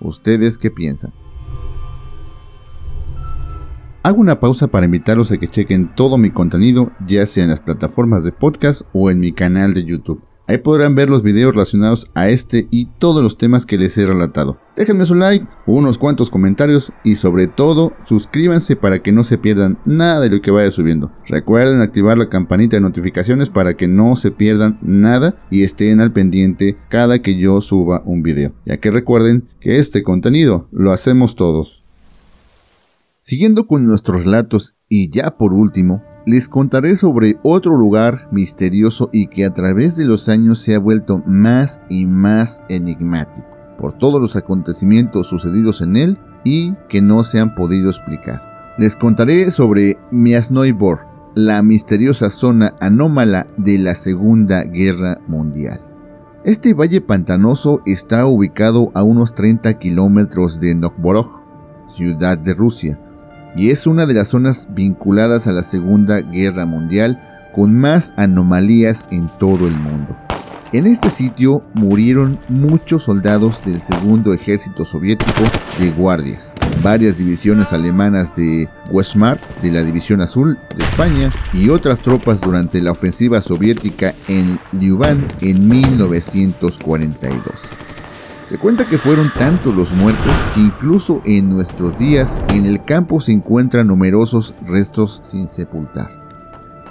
¿Ustedes 0.00 0.56
qué 0.56 0.70
piensan? 0.70 1.12
Hago 4.02 4.18
una 4.18 4.40
pausa 4.40 4.68
para 4.68 4.86
invitarlos 4.86 5.30
a 5.30 5.36
que 5.36 5.48
chequen 5.48 5.94
todo 5.94 6.16
mi 6.16 6.30
contenido, 6.30 6.90
ya 7.06 7.26
sea 7.26 7.44
en 7.44 7.50
las 7.50 7.60
plataformas 7.60 8.24
de 8.24 8.32
podcast 8.32 8.80
o 8.94 9.10
en 9.10 9.20
mi 9.20 9.32
canal 9.32 9.74
de 9.74 9.84
YouTube. 9.84 10.22
Ahí 10.50 10.58
podrán 10.58 10.96
ver 10.96 11.08
los 11.08 11.22
videos 11.22 11.52
relacionados 11.52 12.10
a 12.12 12.28
este 12.28 12.66
y 12.72 12.86
todos 12.86 13.22
los 13.22 13.38
temas 13.38 13.66
que 13.66 13.78
les 13.78 13.96
he 13.96 14.04
relatado. 14.04 14.58
Déjenme 14.74 15.04
su 15.04 15.14
like, 15.14 15.46
unos 15.64 15.96
cuantos 15.96 16.28
comentarios 16.28 16.92
y 17.04 17.14
sobre 17.14 17.46
todo 17.46 17.92
suscríbanse 18.04 18.74
para 18.74 19.00
que 19.00 19.12
no 19.12 19.22
se 19.22 19.38
pierdan 19.38 19.78
nada 19.84 20.18
de 20.18 20.28
lo 20.28 20.42
que 20.42 20.50
vaya 20.50 20.72
subiendo. 20.72 21.12
Recuerden 21.28 21.80
activar 21.80 22.18
la 22.18 22.28
campanita 22.28 22.76
de 22.76 22.80
notificaciones 22.80 23.48
para 23.48 23.74
que 23.74 23.86
no 23.86 24.16
se 24.16 24.32
pierdan 24.32 24.76
nada 24.82 25.40
y 25.52 25.62
estén 25.62 26.00
al 26.00 26.12
pendiente 26.12 26.76
cada 26.88 27.22
que 27.22 27.38
yo 27.38 27.60
suba 27.60 28.02
un 28.04 28.24
video. 28.24 28.52
Ya 28.64 28.78
que 28.78 28.90
recuerden 28.90 29.48
que 29.60 29.78
este 29.78 30.02
contenido 30.02 30.66
lo 30.72 30.90
hacemos 30.90 31.36
todos. 31.36 31.84
Siguiendo 33.22 33.68
con 33.68 33.86
nuestros 33.86 34.24
relatos 34.24 34.74
y 34.88 35.10
ya 35.10 35.36
por 35.36 35.52
último, 35.52 36.02
les 36.26 36.48
contaré 36.48 36.96
sobre 36.96 37.38
otro 37.42 37.76
lugar 37.76 38.28
misterioso 38.30 39.08
y 39.12 39.28
que 39.28 39.44
a 39.44 39.54
través 39.54 39.96
de 39.96 40.04
los 40.04 40.28
años 40.28 40.60
se 40.60 40.74
ha 40.74 40.78
vuelto 40.78 41.22
más 41.26 41.80
y 41.88 42.06
más 42.06 42.62
enigmático 42.68 43.48
por 43.80 43.94
todos 43.94 44.20
los 44.20 44.36
acontecimientos 44.36 45.26
sucedidos 45.26 45.80
en 45.80 45.96
él 45.96 46.18
y 46.44 46.74
que 46.88 47.00
no 47.00 47.24
se 47.24 47.40
han 47.40 47.54
podido 47.54 47.88
explicar. 47.88 48.42
Les 48.78 48.94
contaré 48.94 49.50
sobre 49.50 49.98
Miasnoibor, 50.10 51.00
la 51.34 51.62
misteriosa 51.62 52.30
zona 52.30 52.74
anómala 52.80 53.46
de 53.56 53.78
la 53.78 53.94
Segunda 53.94 54.64
Guerra 54.64 55.20
Mundial. 55.26 55.80
Este 56.44 56.74
valle 56.74 57.00
pantanoso 57.00 57.82
está 57.86 58.26
ubicado 58.26 58.90
a 58.94 59.02
unos 59.02 59.34
30 59.34 59.78
kilómetros 59.78 60.60
de 60.60 60.74
Novborog, 60.74 61.42
ciudad 61.86 62.38
de 62.38 62.54
Rusia, 62.54 62.98
y 63.56 63.70
es 63.70 63.86
una 63.86 64.06
de 64.06 64.14
las 64.14 64.28
zonas 64.28 64.68
vinculadas 64.70 65.46
a 65.46 65.52
la 65.52 65.62
Segunda 65.62 66.20
Guerra 66.20 66.66
Mundial 66.66 67.20
con 67.54 67.74
más 67.74 68.12
anomalías 68.16 69.06
en 69.10 69.28
todo 69.38 69.66
el 69.66 69.76
mundo. 69.76 70.16
En 70.72 70.86
este 70.86 71.10
sitio 71.10 71.64
murieron 71.74 72.38
muchos 72.48 73.02
soldados 73.02 73.60
del 73.64 73.82
segundo 73.82 74.32
ejército 74.32 74.84
soviético 74.84 75.42
de 75.80 75.90
guardias, 75.90 76.54
varias 76.80 77.18
divisiones 77.18 77.72
alemanas 77.72 78.32
de 78.36 78.68
Wehrmacht 78.92 79.42
de 79.62 79.72
la 79.72 79.82
División 79.82 80.20
Azul 80.20 80.56
de 80.76 80.84
España 80.84 81.32
y 81.52 81.70
otras 81.70 82.00
tropas 82.00 82.40
durante 82.40 82.80
la 82.80 82.92
ofensiva 82.92 83.42
soviética 83.42 84.14
en 84.28 84.60
Liuban 84.70 85.26
en 85.40 85.68
1942. 85.68 87.42
Se 88.50 88.58
cuenta 88.58 88.84
que 88.84 88.98
fueron 88.98 89.30
tantos 89.38 89.76
los 89.76 89.92
muertos 89.92 90.32
que 90.52 90.60
incluso 90.60 91.22
en 91.24 91.48
nuestros 91.48 92.00
días 92.00 92.36
en 92.52 92.66
el 92.66 92.84
campo 92.84 93.20
se 93.20 93.30
encuentran 93.30 93.86
numerosos 93.86 94.56
restos 94.66 95.20
sin 95.22 95.46
sepultar. 95.46 96.08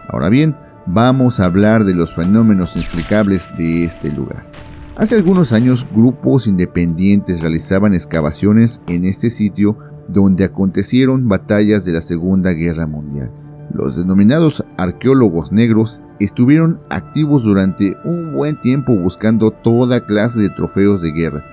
Ahora 0.07 0.29
bien, 0.29 0.55
vamos 0.85 1.41
a 1.41 1.43
hablar 1.43 1.83
de 1.83 1.93
los 1.93 2.15
fenómenos 2.15 2.77
inexplicables 2.77 3.51
de 3.57 3.83
este 3.83 4.09
lugar. 4.09 4.43
Hace 4.95 5.15
algunos 5.15 5.51
años 5.51 5.85
grupos 5.93 6.47
independientes 6.47 7.41
realizaban 7.41 7.93
excavaciones 7.93 8.81
en 8.87 9.03
este 9.03 9.29
sitio 9.29 9.77
donde 10.07 10.45
acontecieron 10.45 11.27
batallas 11.27 11.83
de 11.83 11.91
la 11.91 11.99
Segunda 11.99 12.53
Guerra 12.53 12.87
Mundial. 12.87 13.33
Los 13.73 13.97
denominados 13.97 14.63
arqueólogos 14.77 15.51
negros 15.51 16.01
estuvieron 16.19 16.81
activos 16.89 17.43
durante 17.43 17.95
un 18.03 18.33
buen 18.33 18.59
tiempo 18.61 18.95
buscando 18.95 19.51
toda 19.51 20.05
clase 20.05 20.41
de 20.41 20.49
trofeos 20.49 21.01
de 21.01 21.11
guerra. 21.11 21.43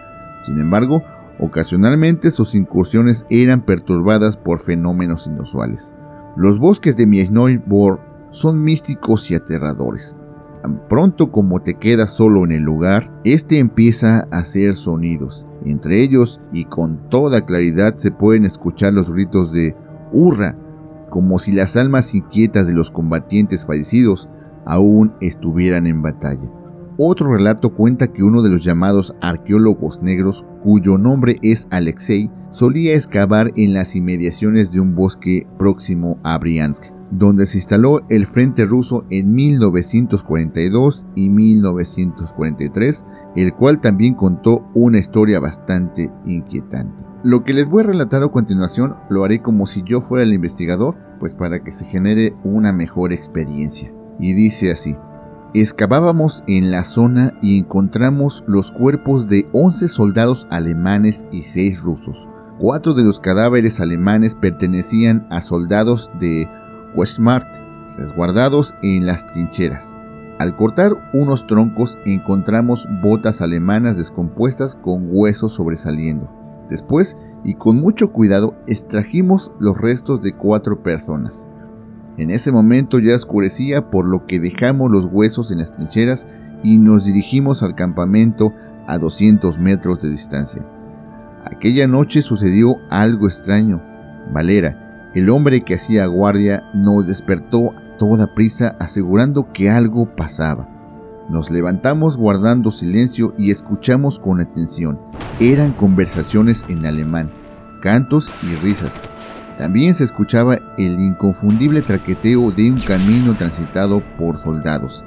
Sin 0.42 0.58
embargo, 0.58 1.02
ocasionalmente 1.38 2.30
sus 2.30 2.54
incursiones 2.54 3.26
eran 3.30 3.64
perturbadas 3.64 4.36
por 4.36 4.60
fenómenos 4.60 5.26
inusuales. 5.26 5.96
Los 6.36 6.58
bosques 6.58 6.96
de 6.96 7.06
Miesnoy 7.06 7.58
Bor 7.58 8.00
son 8.30 8.62
místicos 8.62 9.30
y 9.30 9.34
aterradores. 9.34 10.18
Tan 10.62 10.86
pronto 10.88 11.30
como 11.30 11.60
te 11.60 11.74
quedas 11.74 12.12
solo 12.12 12.44
en 12.44 12.52
el 12.52 12.62
lugar, 12.62 13.12
este 13.24 13.58
empieza 13.58 14.26
a 14.30 14.38
hacer 14.38 14.74
sonidos. 14.74 15.46
Entre 15.64 16.02
ellos, 16.02 16.40
y 16.52 16.64
con 16.64 17.08
toda 17.08 17.46
claridad, 17.46 17.96
se 17.96 18.10
pueden 18.10 18.44
escuchar 18.44 18.92
los 18.92 19.10
gritos 19.10 19.52
de 19.52 19.76
¡Hurra! 20.12 20.56
como 21.10 21.38
si 21.38 21.52
las 21.52 21.76
almas 21.76 22.14
inquietas 22.14 22.66
de 22.66 22.74
los 22.74 22.90
combatientes 22.90 23.64
fallecidos 23.64 24.28
aún 24.66 25.14
estuvieran 25.20 25.86
en 25.86 26.02
batalla. 26.02 26.50
Otro 26.98 27.32
relato 27.32 27.74
cuenta 27.74 28.08
que 28.08 28.22
uno 28.22 28.42
de 28.42 28.50
los 28.50 28.64
llamados 28.64 29.14
arqueólogos 29.20 30.02
negros, 30.02 30.46
cuyo 30.62 30.96
nombre 30.96 31.36
es 31.42 31.68
Alexei, 31.70 32.30
solía 32.50 32.94
excavar 32.94 33.52
en 33.56 33.74
las 33.74 33.94
inmediaciones 33.96 34.72
de 34.72 34.80
un 34.80 34.94
bosque 34.94 35.46
próximo 35.58 36.18
a 36.22 36.38
Briansk, 36.38 36.84
donde 37.10 37.44
se 37.44 37.58
instaló 37.58 38.00
el 38.08 38.26
Frente 38.26 38.64
Ruso 38.64 39.04
en 39.10 39.34
1942 39.34 41.06
y 41.14 41.28
1943, 41.28 43.04
el 43.36 43.52
cual 43.52 43.80
también 43.82 44.14
contó 44.14 44.66
una 44.74 44.98
historia 44.98 45.38
bastante 45.38 46.10
inquietante. 46.24 47.04
Lo 47.22 47.44
que 47.44 47.52
les 47.52 47.68
voy 47.68 47.82
a 47.82 47.88
relatar 47.88 48.22
a 48.22 48.28
continuación 48.28 48.96
lo 49.10 49.24
haré 49.24 49.42
como 49.42 49.66
si 49.66 49.82
yo 49.82 50.00
fuera 50.00 50.24
el 50.24 50.32
investigador, 50.32 50.96
pues 51.20 51.34
para 51.34 51.62
que 51.62 51.72
se 51.72 51.84
genere 51.84 52.34
una 52.42 52.72
mejor 52.72 53.12
experiencia. 53.12 53.92
Y 54.18 54.32
dice 54.32 54.72
así, 54.72 54.96
excavábamos 55.54 56.44
en 56.46 56.70
la 56.70 56.84
zona 56.84 57.32
y 57.42 57.58
encontramos 57.58 58.44
los 58.46 58.72
cuerpos 58.72 59.28
de 59.28 59.48
11 59.52 59.88
soldados 59.88 60.46
alemanes 60.50 61.26
y 61.30 61.42
6 61.42 61.82
rusos. 61.82 62.28
Cuatro 62.58 62.94
de 62.94 63.04
los 63.04 63.20
cadáveres 63.20 63.80
alemanes 63.80 64.34
pertenecían 64.34 65.26
a 65.30 65.42
soldados 65.42 66.10
de 66.18 66.48
Wehrmacht, 66.94 67.58
resguardados 67.98 68.74
en 68.82 69.04
las 69.04 69.26
trincheras. 69.26 69.98
Al 70.38 70.56
cortar 70.56 70.92
unos 71.14 71.46
troncos 71.46 71.98
encontramos 72.04 72.86
botas 73.02 73.40
alemanas 73.40 73.96
descompuestas 73.96 74.74
con 74.74 75.08
huesos 75.10 75.52
sobresaliendo. 75.52 76.30
Después, 76.68 77.16
y 77.44 77.54
con 77.54 77.76
mucho 77.76 78.12
cuidado, 78.12 78.54
extrajimos 78.66 79.52
los 79.58 79.78
restos 79.78 80.20
de 80.20 80.32
cuatro 80.32 80.82
personas. 80.82 81.48
En 82.18 82.30
ese 82.30 82.50
momento 82.50 82.98
ya 82.98 83.14
oscurecía 83.14 83.90
por 83.90 84.06
lo 84.06 84.26
que 84.26 84.40
dejamos 84.40 84.90
los 84.90 85.06
huesos 85.06 85.50
en 85.52 85.58
las 85.58 85.72
trincheras 85.72 86.26
y 86.62 86.78
nos 86.78 87.04
dirigimos 87.04 87.62
al 87.62 87.74
campamento 87.74 88.54
a 88.86 88.98
200 88.98 89.58
metros 89.58 90.00
de 90.00 90.10
distancia. 90.10 90.66
Aquella 91.44 91.86
noche 91.86 92.22
sucedió 92.22 92.76
algo 92.90 93.26
extraño. 93.26 93.82
Valera, 94.32 95.10
el 95.14 95.30
hombre 95.30 95.62
que 95.62 95.74
hacía 95.74 96.06
guardia, 96.06 96.64
nos 96.74 97.06
despertó 97.06 97.70
a 97.70 97.96
toda 97.98 98.34
prisa 98.34 98.76
asegurando 98.80 99.52
que 99.52 99.70
algo 99.70 100.14
pasaba. 100.16 100.68
Nos 101.28 101.50
levantamos 101.50 102.16
guardando 102.16 102.70
silencio 102.70 103.34
y 103.36 103.50
escuchamos 103.50 104.18
con 104.18 104.40
atención. 104.40 105.00
Eran 105.40 105.72
conversaciones 105.72 106.64
en 106.68 106.86
alemán, 106.86 107.30
cantos 107.82 108.32
y 108.42 108.54
risas. 108.56 109.02
También 109.56 109.94
se 109.94 110.04
escuchaba 110.04 110.58
el 110.76 111.00
inconfundible 111.00 111.82
traqueteo 111.82 112.50
de 112.52 112.70
un 112.70 112.80
camino 112.80 113.34
transitado 113.34 114.02
por 114.18 114.42
soldados. 114.42 115.04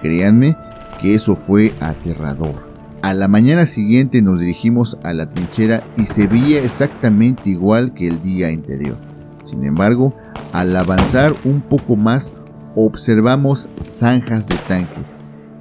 Créanme 0.00 0.56
que 1.00 1.14
eso 1.14 1.36
fue 1.36 1.74
aterrador. 1.80 2.72
A 3.02 3.14
la 3.14 3.28
mañana 3.28 3.66
siguiente 3.66 4.22
nos 4.22 4.40
dirigimos 4.40 4.96
a 5.02 5.12
la 5.12 5.28
trinchera 5.28 5.84
y 5.96 6.06
se 6.06 6.26
veía 6.26 6.62
exactamente 6.62 7.50
igual 7.50 7.92
que 7.94 8.06
el 8.06 8.22
día 8.22 8.48
anterior. 8.48 8.96
Sin 9.44 9.64
embargo, 9.64 10.16
al 10.52 10.74
avanzar 10.76 11.34
un 11.44 11.60
poco 11.60 11.96
más, 11.96 12.32
observamos 12.74 13.68
zanjas 13.88 14.46
de 14.46 14.56
tanques. 14.68 15.16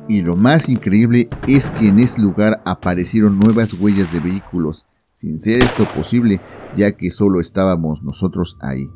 Y 0.07 0.21
lo 0.21 0.35
más 0.35 0.69
increíble 0.69 1.29
es 1.47 1.69
que 1.71 1.89
en 1.89 1.99
ese 1.99 2.21
lugar 2.21 2.61
aparecieron 2.65 3.39
nuevas 3.39 3.73
huellas 3.73 4.11
de 4.11 4.19
vehículos, 4.19 4.85
sin 5.21 5.37
ser 5.37 5.61
esto 5.61 5.85
posible, 5.95 6.41
ya 6.75 6.93
que 6.93 7.11
solo 7.11 7.39
estábamos 7.39 8.01
nosotros 8.01 8.57
ahí. 8.59 8.89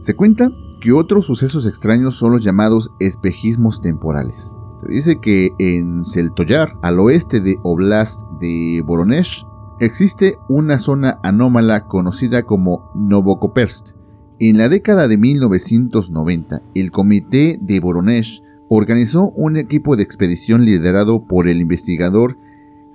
Se 0.00 0.14
cuenta 0.14 0.50
que 0.80 0.92
otros 0.92 1.26
sucesos 1.26 1.66
extraños 1.66 2.14
son 2.14 2.32
los 2.32 2.42
llamados 2.42 2.90
espejismos 3.00 3.82
temporales. 3.82 4.50
Se 4.80 4.90
dice 4.90 5.20
que 5.20 5.50
en 5.58 6.06
Seltoyar, 6.06 6.78
al 6.82 6.98
oeste 6.98 7.40
de 7.40 7.56
Oblast 7.64 8.22
de 8.40 8.82
Voronezh, 8.86 9.44
existe 9.78 10.36
una 10.48 10.78
zona 10.78 11.18
anómala 11.22 11.86
conocida 11.86 12.44
como 12.44 12.90
Novokopersk. 12.94 13.94
En 14.38 14.56
la 14.56 14.70
década 14.70 15.06
de 15.06 15.18
1990, 15.18 16.62
el 16.74 16.90
comité 16.90 17.58
de 17.60 17.78
Voronezh 17.78 18.40
organizó 18.70 19.30
un 19.32 19.58
equipo 19.58 19.96
de 19.96 20.02
expedición 20.02 20.64
liderado 20.64 21.26
por 21.26 21.46
el 21.46 21.60
investigador 21.60 22.38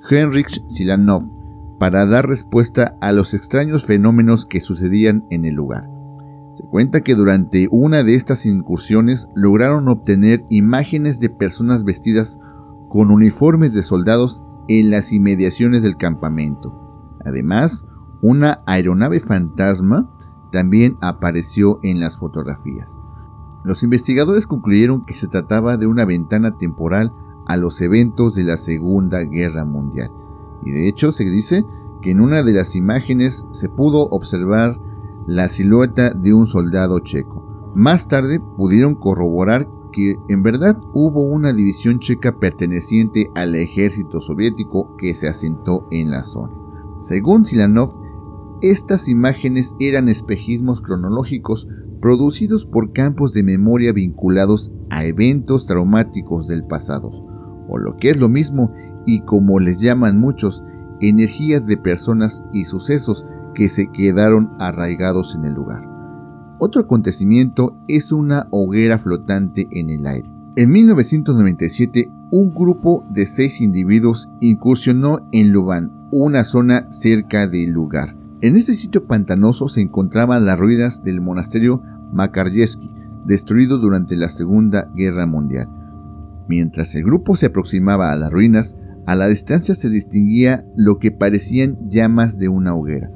Heinrich 0.09 0.59
Silanov 0.67 1.36
para 1.79 2.05
dar 2.05 2.27
respuesta 2.27 2.97
a 3.01 3.11
los 3.11 3.33
extraños 3.33 3.85
fenómenos 3.85 4.45
que 4.45 4.61
sucedían 4.61 5.25
en 5.29 5.45
el 5.45 5.55
lugar. 5.55 5.89
Se 6.55 6.63
cuenta 6.63 7.01
que 7.01 7.13
durante 7.13 7.67
una 7.69 8.03
de 8.03 8.15
estas 8.15 8.45
incursiones 8.45 9.29
lograron 9.35 9.87
obtener 9.87 10.43
imágenes 10.49 11.19
de 11.19 11.29
personas 11.29 11.83
vestidas 11.83 12.39
con 12.89 13.11
uniformes 13.11 13.73
de 13.73 13.83
soldados 13.83 14.41
en 14.67 14.89
las 14.89 15.11
inmediaciones 15.11 15.83
del 15.83 15.97
campamento. 15.97 17.17
Además, 17.25 17.85
una 18.21 18.63
aeronave 18.65 19.19
fantasma 19.19 20.09
también 20.51 20.97
apareció 21.01 21.79
en 21.83 21.99
las 21.99 22.17
fotografías. 22.17 22.99
Los 23.63 23.83
investigadores 23.83 24.47
concluyeron 24.47 25.03
que 25.03 25.13
se 25.13 25.27
trataba 25.27 25.77
de 25.77 25.87
una 25.87 26.05
ventana 26.05 26.57
temporal 26.57 27.13
a 27.45 27.57
los 27.57 27.81
eventos 27.81 28.33
de 28.33 28.43
la 28.43 28.57
Segunda 28.57 29.21
Guerra 29.23 29.65
Mundial. 29.65 30.09
Y 30.65 30.71
de 30.71 30.87
hecho 30.87 31.11
se 31.11 31.25
dice 31.25 31.65
que 32.01 32.11
en 32.11 32.21
una 32.21 32.43
de 32.43 32.53
las 32.53 32.75
imágenes 32.75 33.45
se 33.51 33.69
pudo 33.69 34.07
observar 34.09 34.79
la 35.27 35.49
silueta 35.49 36.11
de 36.11 36.33
un 36.33 36.47
soldado 36.47 36.99
checo. 36.99 37.71
Más 37.75 38.07
tarde 38.07 38.39
pudieron 38.57 38.95
corroborar 38.95 39.67
que 39.91 40.15
en 40.29 40.43
verdad 40.43 40.79
hubo 40.93 41.21
una 41.21 41.53
división 41.53 41.99
checa 41.99 42.39
perteneciente 42.39 43.29
al 43.35 43.55
ejército 43.55 44.21
soviético 44.21 44.95
que 44.97 45.13
se 45.13 45.27
asentó 45.27 45.87
en 45.91 46.11
la 46.11 46.23
zona. 46.23 46.53
Según 46.97 47.45
Silanov, 47.45 47.99
estas 48.61 49.07
imágenes 49.07 49.75
eran 49.79 50.09
espejismos 50.09 50.81
cronológicos 50.81 51.67
producidos 52.01 52.65
por 52.65 52.93
campos 52.93 53.33
de 53.33 53.43
memoria 53.43 53.91
vinculados 53.93 54.71
a 54.89 55.05
eventos 55.05 55.67
traumáticos 55.67 56.47
del 56.47 56.65
pasado, 56.65 57.26
o 57.67 57.77
lo 57.77 57.97
que 57.97 58.09
es 58.09 58.17
lo 58.17 58.29
mismo, 58.29 58.71
y 59.05 59.21
como 59.21 59.59
les 59.59 59.79
llaman 59.79 60.17
muchos, 60.17 60.63
energías 60.99 61.65
de 61.65 61.77
personas 61.77 62.43
y 62.51 62.65
sucesos 62.65 63.25
que 63.53 63.69
se 63.69 63.91
quedaron 63.91 64.51
arraigados 64.59 65.35
en 65.35 65.45
el 65.45 65.53
lugar. 65.53 65.83
Otro 66.59 66.81
acontecimiento 66.81 67.77
es 67.87 68.11
una 68.11 68.47
hoguera 68.49 68.97
flotante 68.97 69.67
en 69.71 69.89
el 69.89 70.07
aire. 70.07 70.29
En 70.55 70.71
1997, 70.71 72.11
un 72.31 72.53
grupo 72.53 73.05
de 73.11 73.25
seis 73.25 73.61
individuos 73.61 74.29
incursionó 74.41 75.27
en 75.31 75.51
Lubán, 75.51 75.91
una 76.11 76.43
zona 76.43 76.89
cerca 76.89 77.47
del 77.47 77.73
lugar. 77.73 78.15
En 78.41 78.55
este 78.55 78.73
sitio 78.73 79.05
pantanoso 79.05 79.67
se 79.67 79.81
encontraban 79.81 80.45
las 80.45 80.57
ruinas 80.57 81.03
del 81.03 81.21
monasterio 81.21 81.83
Makarjevsky, 82.11 82.91
destruido 83.25 83.77
durante 83.77 84.15
la 84.15 84.29
Segunda 84.29 84.89
Guerra 84.95 85.25
Mundial. 85.25 85.69
Mientras 86.47 86.95
el 86.95 87.03
grupo 87.03 87.35
se 87.35 87.47
aproximaba 87.47 88.11
a 88.11 88.15
las 88.15 88.31
ruinas, 88.31 88.77
a 89.05 89.15
la 89.15 89.27
distancia 89.27 89.75
se 89.75 89.89
distinguía 89.89 90.65
lo 90.75 90.99
que 90.99 91.11
parecían 91.11 91.77
llamas 91.89 92.37
de 92.37 92.49
una 92.49 92.75
hoguera, 92.75 93.09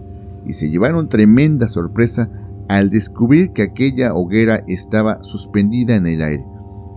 y 0.45 0.53
se 0.53 0.69
llevaron 0.69 1.09
tremenda 1.09 1.67
sorpresa 1.69 2.29
al 2.67 2.89
descubrir 2.89 3.51
que 3.51 3.63
aquella 3.63 4.13
hoguera 4.13 4.63
estaba 4.67 5.21
suspendida 5.21 5.95
en 5.95 6.07
el 6.07 6.21
aire. 6.21 6.45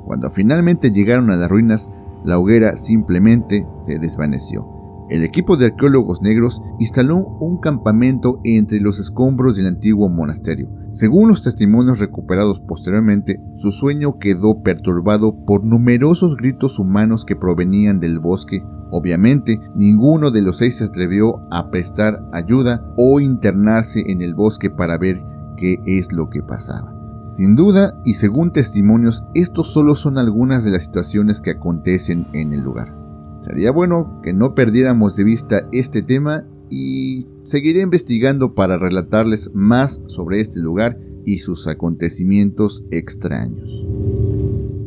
Cuando 0.04 0.30
finalmente 0.30 0.90
llegaron 0.90 1.30
a 1.30 1.36
las 1.36 1.50
ruinas, 1.50 1.88
la 2.24 2.38
hoguera 2.38 2.76
simplemente 2.76 3.66
se 3.80 3.98
desvaneció. 3.98 4.73
El 5.10 5.22
equipo 5.22 5.56
de 5.56 5.66
arqueólogos 5.66 6.22
negros 6.22 6.62
instaló 6.78 7.18
un 7.18 7.58
campamento 7.58 8.40
entre 8.42 8.80
los 8.80 8.98
escombros 8.98 9.56
del 9.56 9.66
antiguo 9.66 10.08
monasterio. 10.08 10.68
Según 10.92 11.28
los 11.28 11.42
testimonios 11.42 11.98
recuperados 11.98 12.58
posteriormente, 12.60 13.38
su 13.54 13.70
sueño 13.70 14.18
quedó 14.18 14.62
perturbado 14.62 15.44
por 15.44 15.62
numerosos 15.62 16.36
gritos 16.36 16.78
humanos 16.78 17.26
que 17.26 17.36
provenían 17.36 18.00
del 18.00 18.18
bosque. 18.18 18.64
Obviamente, 18.90 19.60
ninguno 19.74 20.30
de 20.30 20.40
los 20.40 20.58
seis 20.58 20.78
se 20.78 20.84
atrevió 20.84 21.42
a 21.50 21.70
prestar 21.70 22.24
ayuda 22.32 22.82
o 22.96 23.20
internarse 23.20 24.04
en 24.06 24.22
el 24.22 24.34
bosque 24.34 24.70
para 24.70 24.96
ver 24.96 25.18
qué 25.58 25.80
es 25.84 26.12
lo 26.12 26.30
que 26.30 26.42
pasaba. 26.42 26.94
Sin 27.20 27.56
duda, 27.56 27.98
y 28.04 28.14
según 28.14 28.52
testimonios, 28.52 29.24
estos 29.34 29.72
solo 29.72 29.96
son 29.96 30.16
algunas 30.16 30.64
de 30.64 30.70
las 30.70 30.84
situaciones 30.84 31.40
que 31.40 31.50
acontecen 31.50 32.26
en 32.32 32.52
el 32.52 32.60
lugar. 32.60 33.03
Sería 33.44 33.72
bueno 33.72 34.20
que 34.22 34.32
no 34.32 34.54
perdiéramos 34.54 35.16
de 35.16 35.24
vista 35.24 35.68
este 35.70 36.02
tema 36.02 36.46
y 36.70 37.26
seguiré 37.44 37.82
investigando 37.82 38.54
para 38.54 38.78
relatarles 38.78 39.50
más 39.52 40.02
sobre 40.06 40.40
este 40.40 40.60
lugar 40.60 40.98
y 41.26 41.40
sus 41.40 41.66
acontecimientos 41.66 42.84
extraños. 42.90 43.86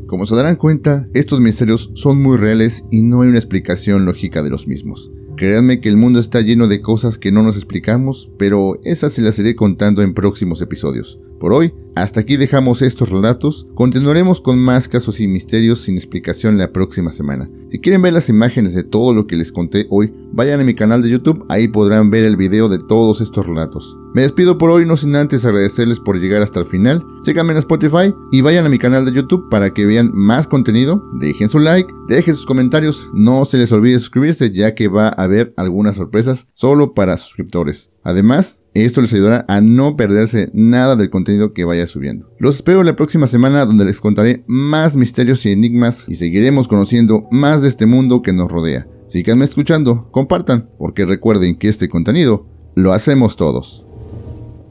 Como 0.07 0.25
se 0.25 0.35
darán 0.35 0.55
cuenta, 0.55 1.07
estos 1.13 1.39
misterios 1.39 1.91
son 1.93 2.19
muy 2.19 2.37
reales 2.37 2.83
y 2.89 3.03
no 3.03 3.21
hay 3.21 3.29
una 3.29 3.37
explicación 3.37 4.05
lógica 4.05 4.41
de 4.41 4.49
los 4.49 4.67
mismos. 4.67 5.11
Créanme 5.35 5.79
que 5.79 5.89
el 5.89 5.97
mundo 5.97 6.19
está 6.19 6.41
lleno 6.41 6.67
de 6.67 6.81
cosas 6.81 7.19
que 7.19 7.31
no 7.31 7.43
nos 7.43 7.57
explicamos, 7.57 8.31
pero 8.39 8.79
esas 8.83 9.13
se 9.13 9.21
las 9.21 9.37
iré 9.37 9.55
contando 9.55 10.01
en 10.01 10.15
próximos 10.15 10.61
episodios. 10.61 11.19
Por 11.39 11.53
hoy, 11.53 11.73
hasta 12.01 12.19
aquí 12.19 12.37
dejamos 12.37 12.81
estos 12.81 13.09
relatos. 13.09 13.67
Continuaremos 13.75 14.41
con 14.41 14.59
más 14.59 14.87
casos 14.87 15.19
y 15.19 15.27
misterios 15.27 15.81
sin 15.81 15.95
explicación 15.95 16.57
la 16.57 16.71
próxima 16.71 17.11
semana. 17.11 17.49
Si 17.69 17.79
quieren 17.79 18.01
ver 18.01 18.13
las 18.13 18.29
imágenes 18.29 18.73
de 18.73 18.83
todo 18.83 19.13
lo 19.13 19.27
que 19.27 19.35
les 19.35 19.51
conté 19.51 19.87
hoy, 19.89 20.13
vayan 20.31 20.59
a 20.59 20.63
mi 20.63 20.73
canal 20.73 21.01
de 21.01 21.09
YouTube, 21.09 21.45
ahí 21.49 21.67
podrán 21.67 22.09
ver 22.09 22.23
el 22.23 22.37
video 22.37 22.69
de 22.69 22.79
todos 22.79 23.21
estos 23.21 23.45
relatos. 23.45 23.97
Me 24.13 24.21
despido 24.21 24.57
por 24.57 24.69
hoy, 24.69 24.85
no 24.85 24.97
sin 24.97 25.15
antes 25.15 25.45
agradecerles 25.45 25.99
por 25.99 26.19
llegar 26.19 26.41
hasta 26.41 26.59
el 26.59 26.65
final. 26.65 27.03
Síganme 27.23 27.51
en 27.51 27.59
Spotify 27.59 28.13
y 28.31 28.41
vayan 28.41 28.65
a 28.65 28.69
mi 28.69 28.79
canal 28.79 29.05
de 29.05 29.11
YouTube 29.11 29.49
para 29.49 29.73
que 29.73 29.85
vean 29.85 30.11
más 30.13 30.47
contenido. 30.47 31.03
Dejen 31.19 31.49
su 31.49 31.59
like, 31.59 31.91
dejen 32.07 32.35
sus 32.35 32.45
comentarios, 32.45 33.09
no 33.13 33.45
se 33.45 33.57
les 33.57 33.71
olvide 33.71 33.99
suscribirse 33.99 34.51
ya 34.51 34.73
que 34.73 34.87
va 34.87 35.07
a 35.07 35.23
haber 35.23 35.53
algunas 35.57 35.97
sorpresas 35.97 36.47
solo 36.53 36.93
para 36.93 37.17
suscriptores. 37.17 37.89
Además, 38.07 38.61
esto 38.73 39.01
les 39.01 39.11
ayudará 39.11 39.43
a 39.49 39.59
no 39.59 39.97
perderse 39.97 40.49
nada 40.53 40.95
del 40.95 41.09
contenido 41.09 41.51
que 41.51 41.65
vaya 41.65 41.85
subiendo. 41.87 42.31
Los 42.39 42.55
espero 42.55 42.81
la 42.83 42.95
próxima 42.95 43.27
semana 43.27 43.65
donde 43.65 43.83
les 43.83 43.99
contaré 43.99 44.45
más 44.47 44.95
misterios 44.95 45.45
y 45.45 45.51
enigmas 45.51 46.05
y 46.07 46.15
seguiremos 46.15 46.69
conociendo 46.69 47.27
más 47.31 47.61
de 47.61 47.67
este 47.67 47.85
mundo 47.85 48.21
que 48.21 48.31
nos 48.31 48.49
rodea. 48.49 48.87
Síganme 49.07 49.43
escuchando, 49.43 50.09
compartan, 50.09 50.69
porque 50.77 51.05
recuerden 51.05 51.57
que 51.57 51.67
este 51.67 51.89
contenido 51.89 52.47
lo 52.75 52.93
hacemos 52.93 53.35
todos. 53.35 53.85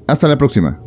Hasta 0.07 0.29
la 0.29 0.39
próxima. 0.39 0.81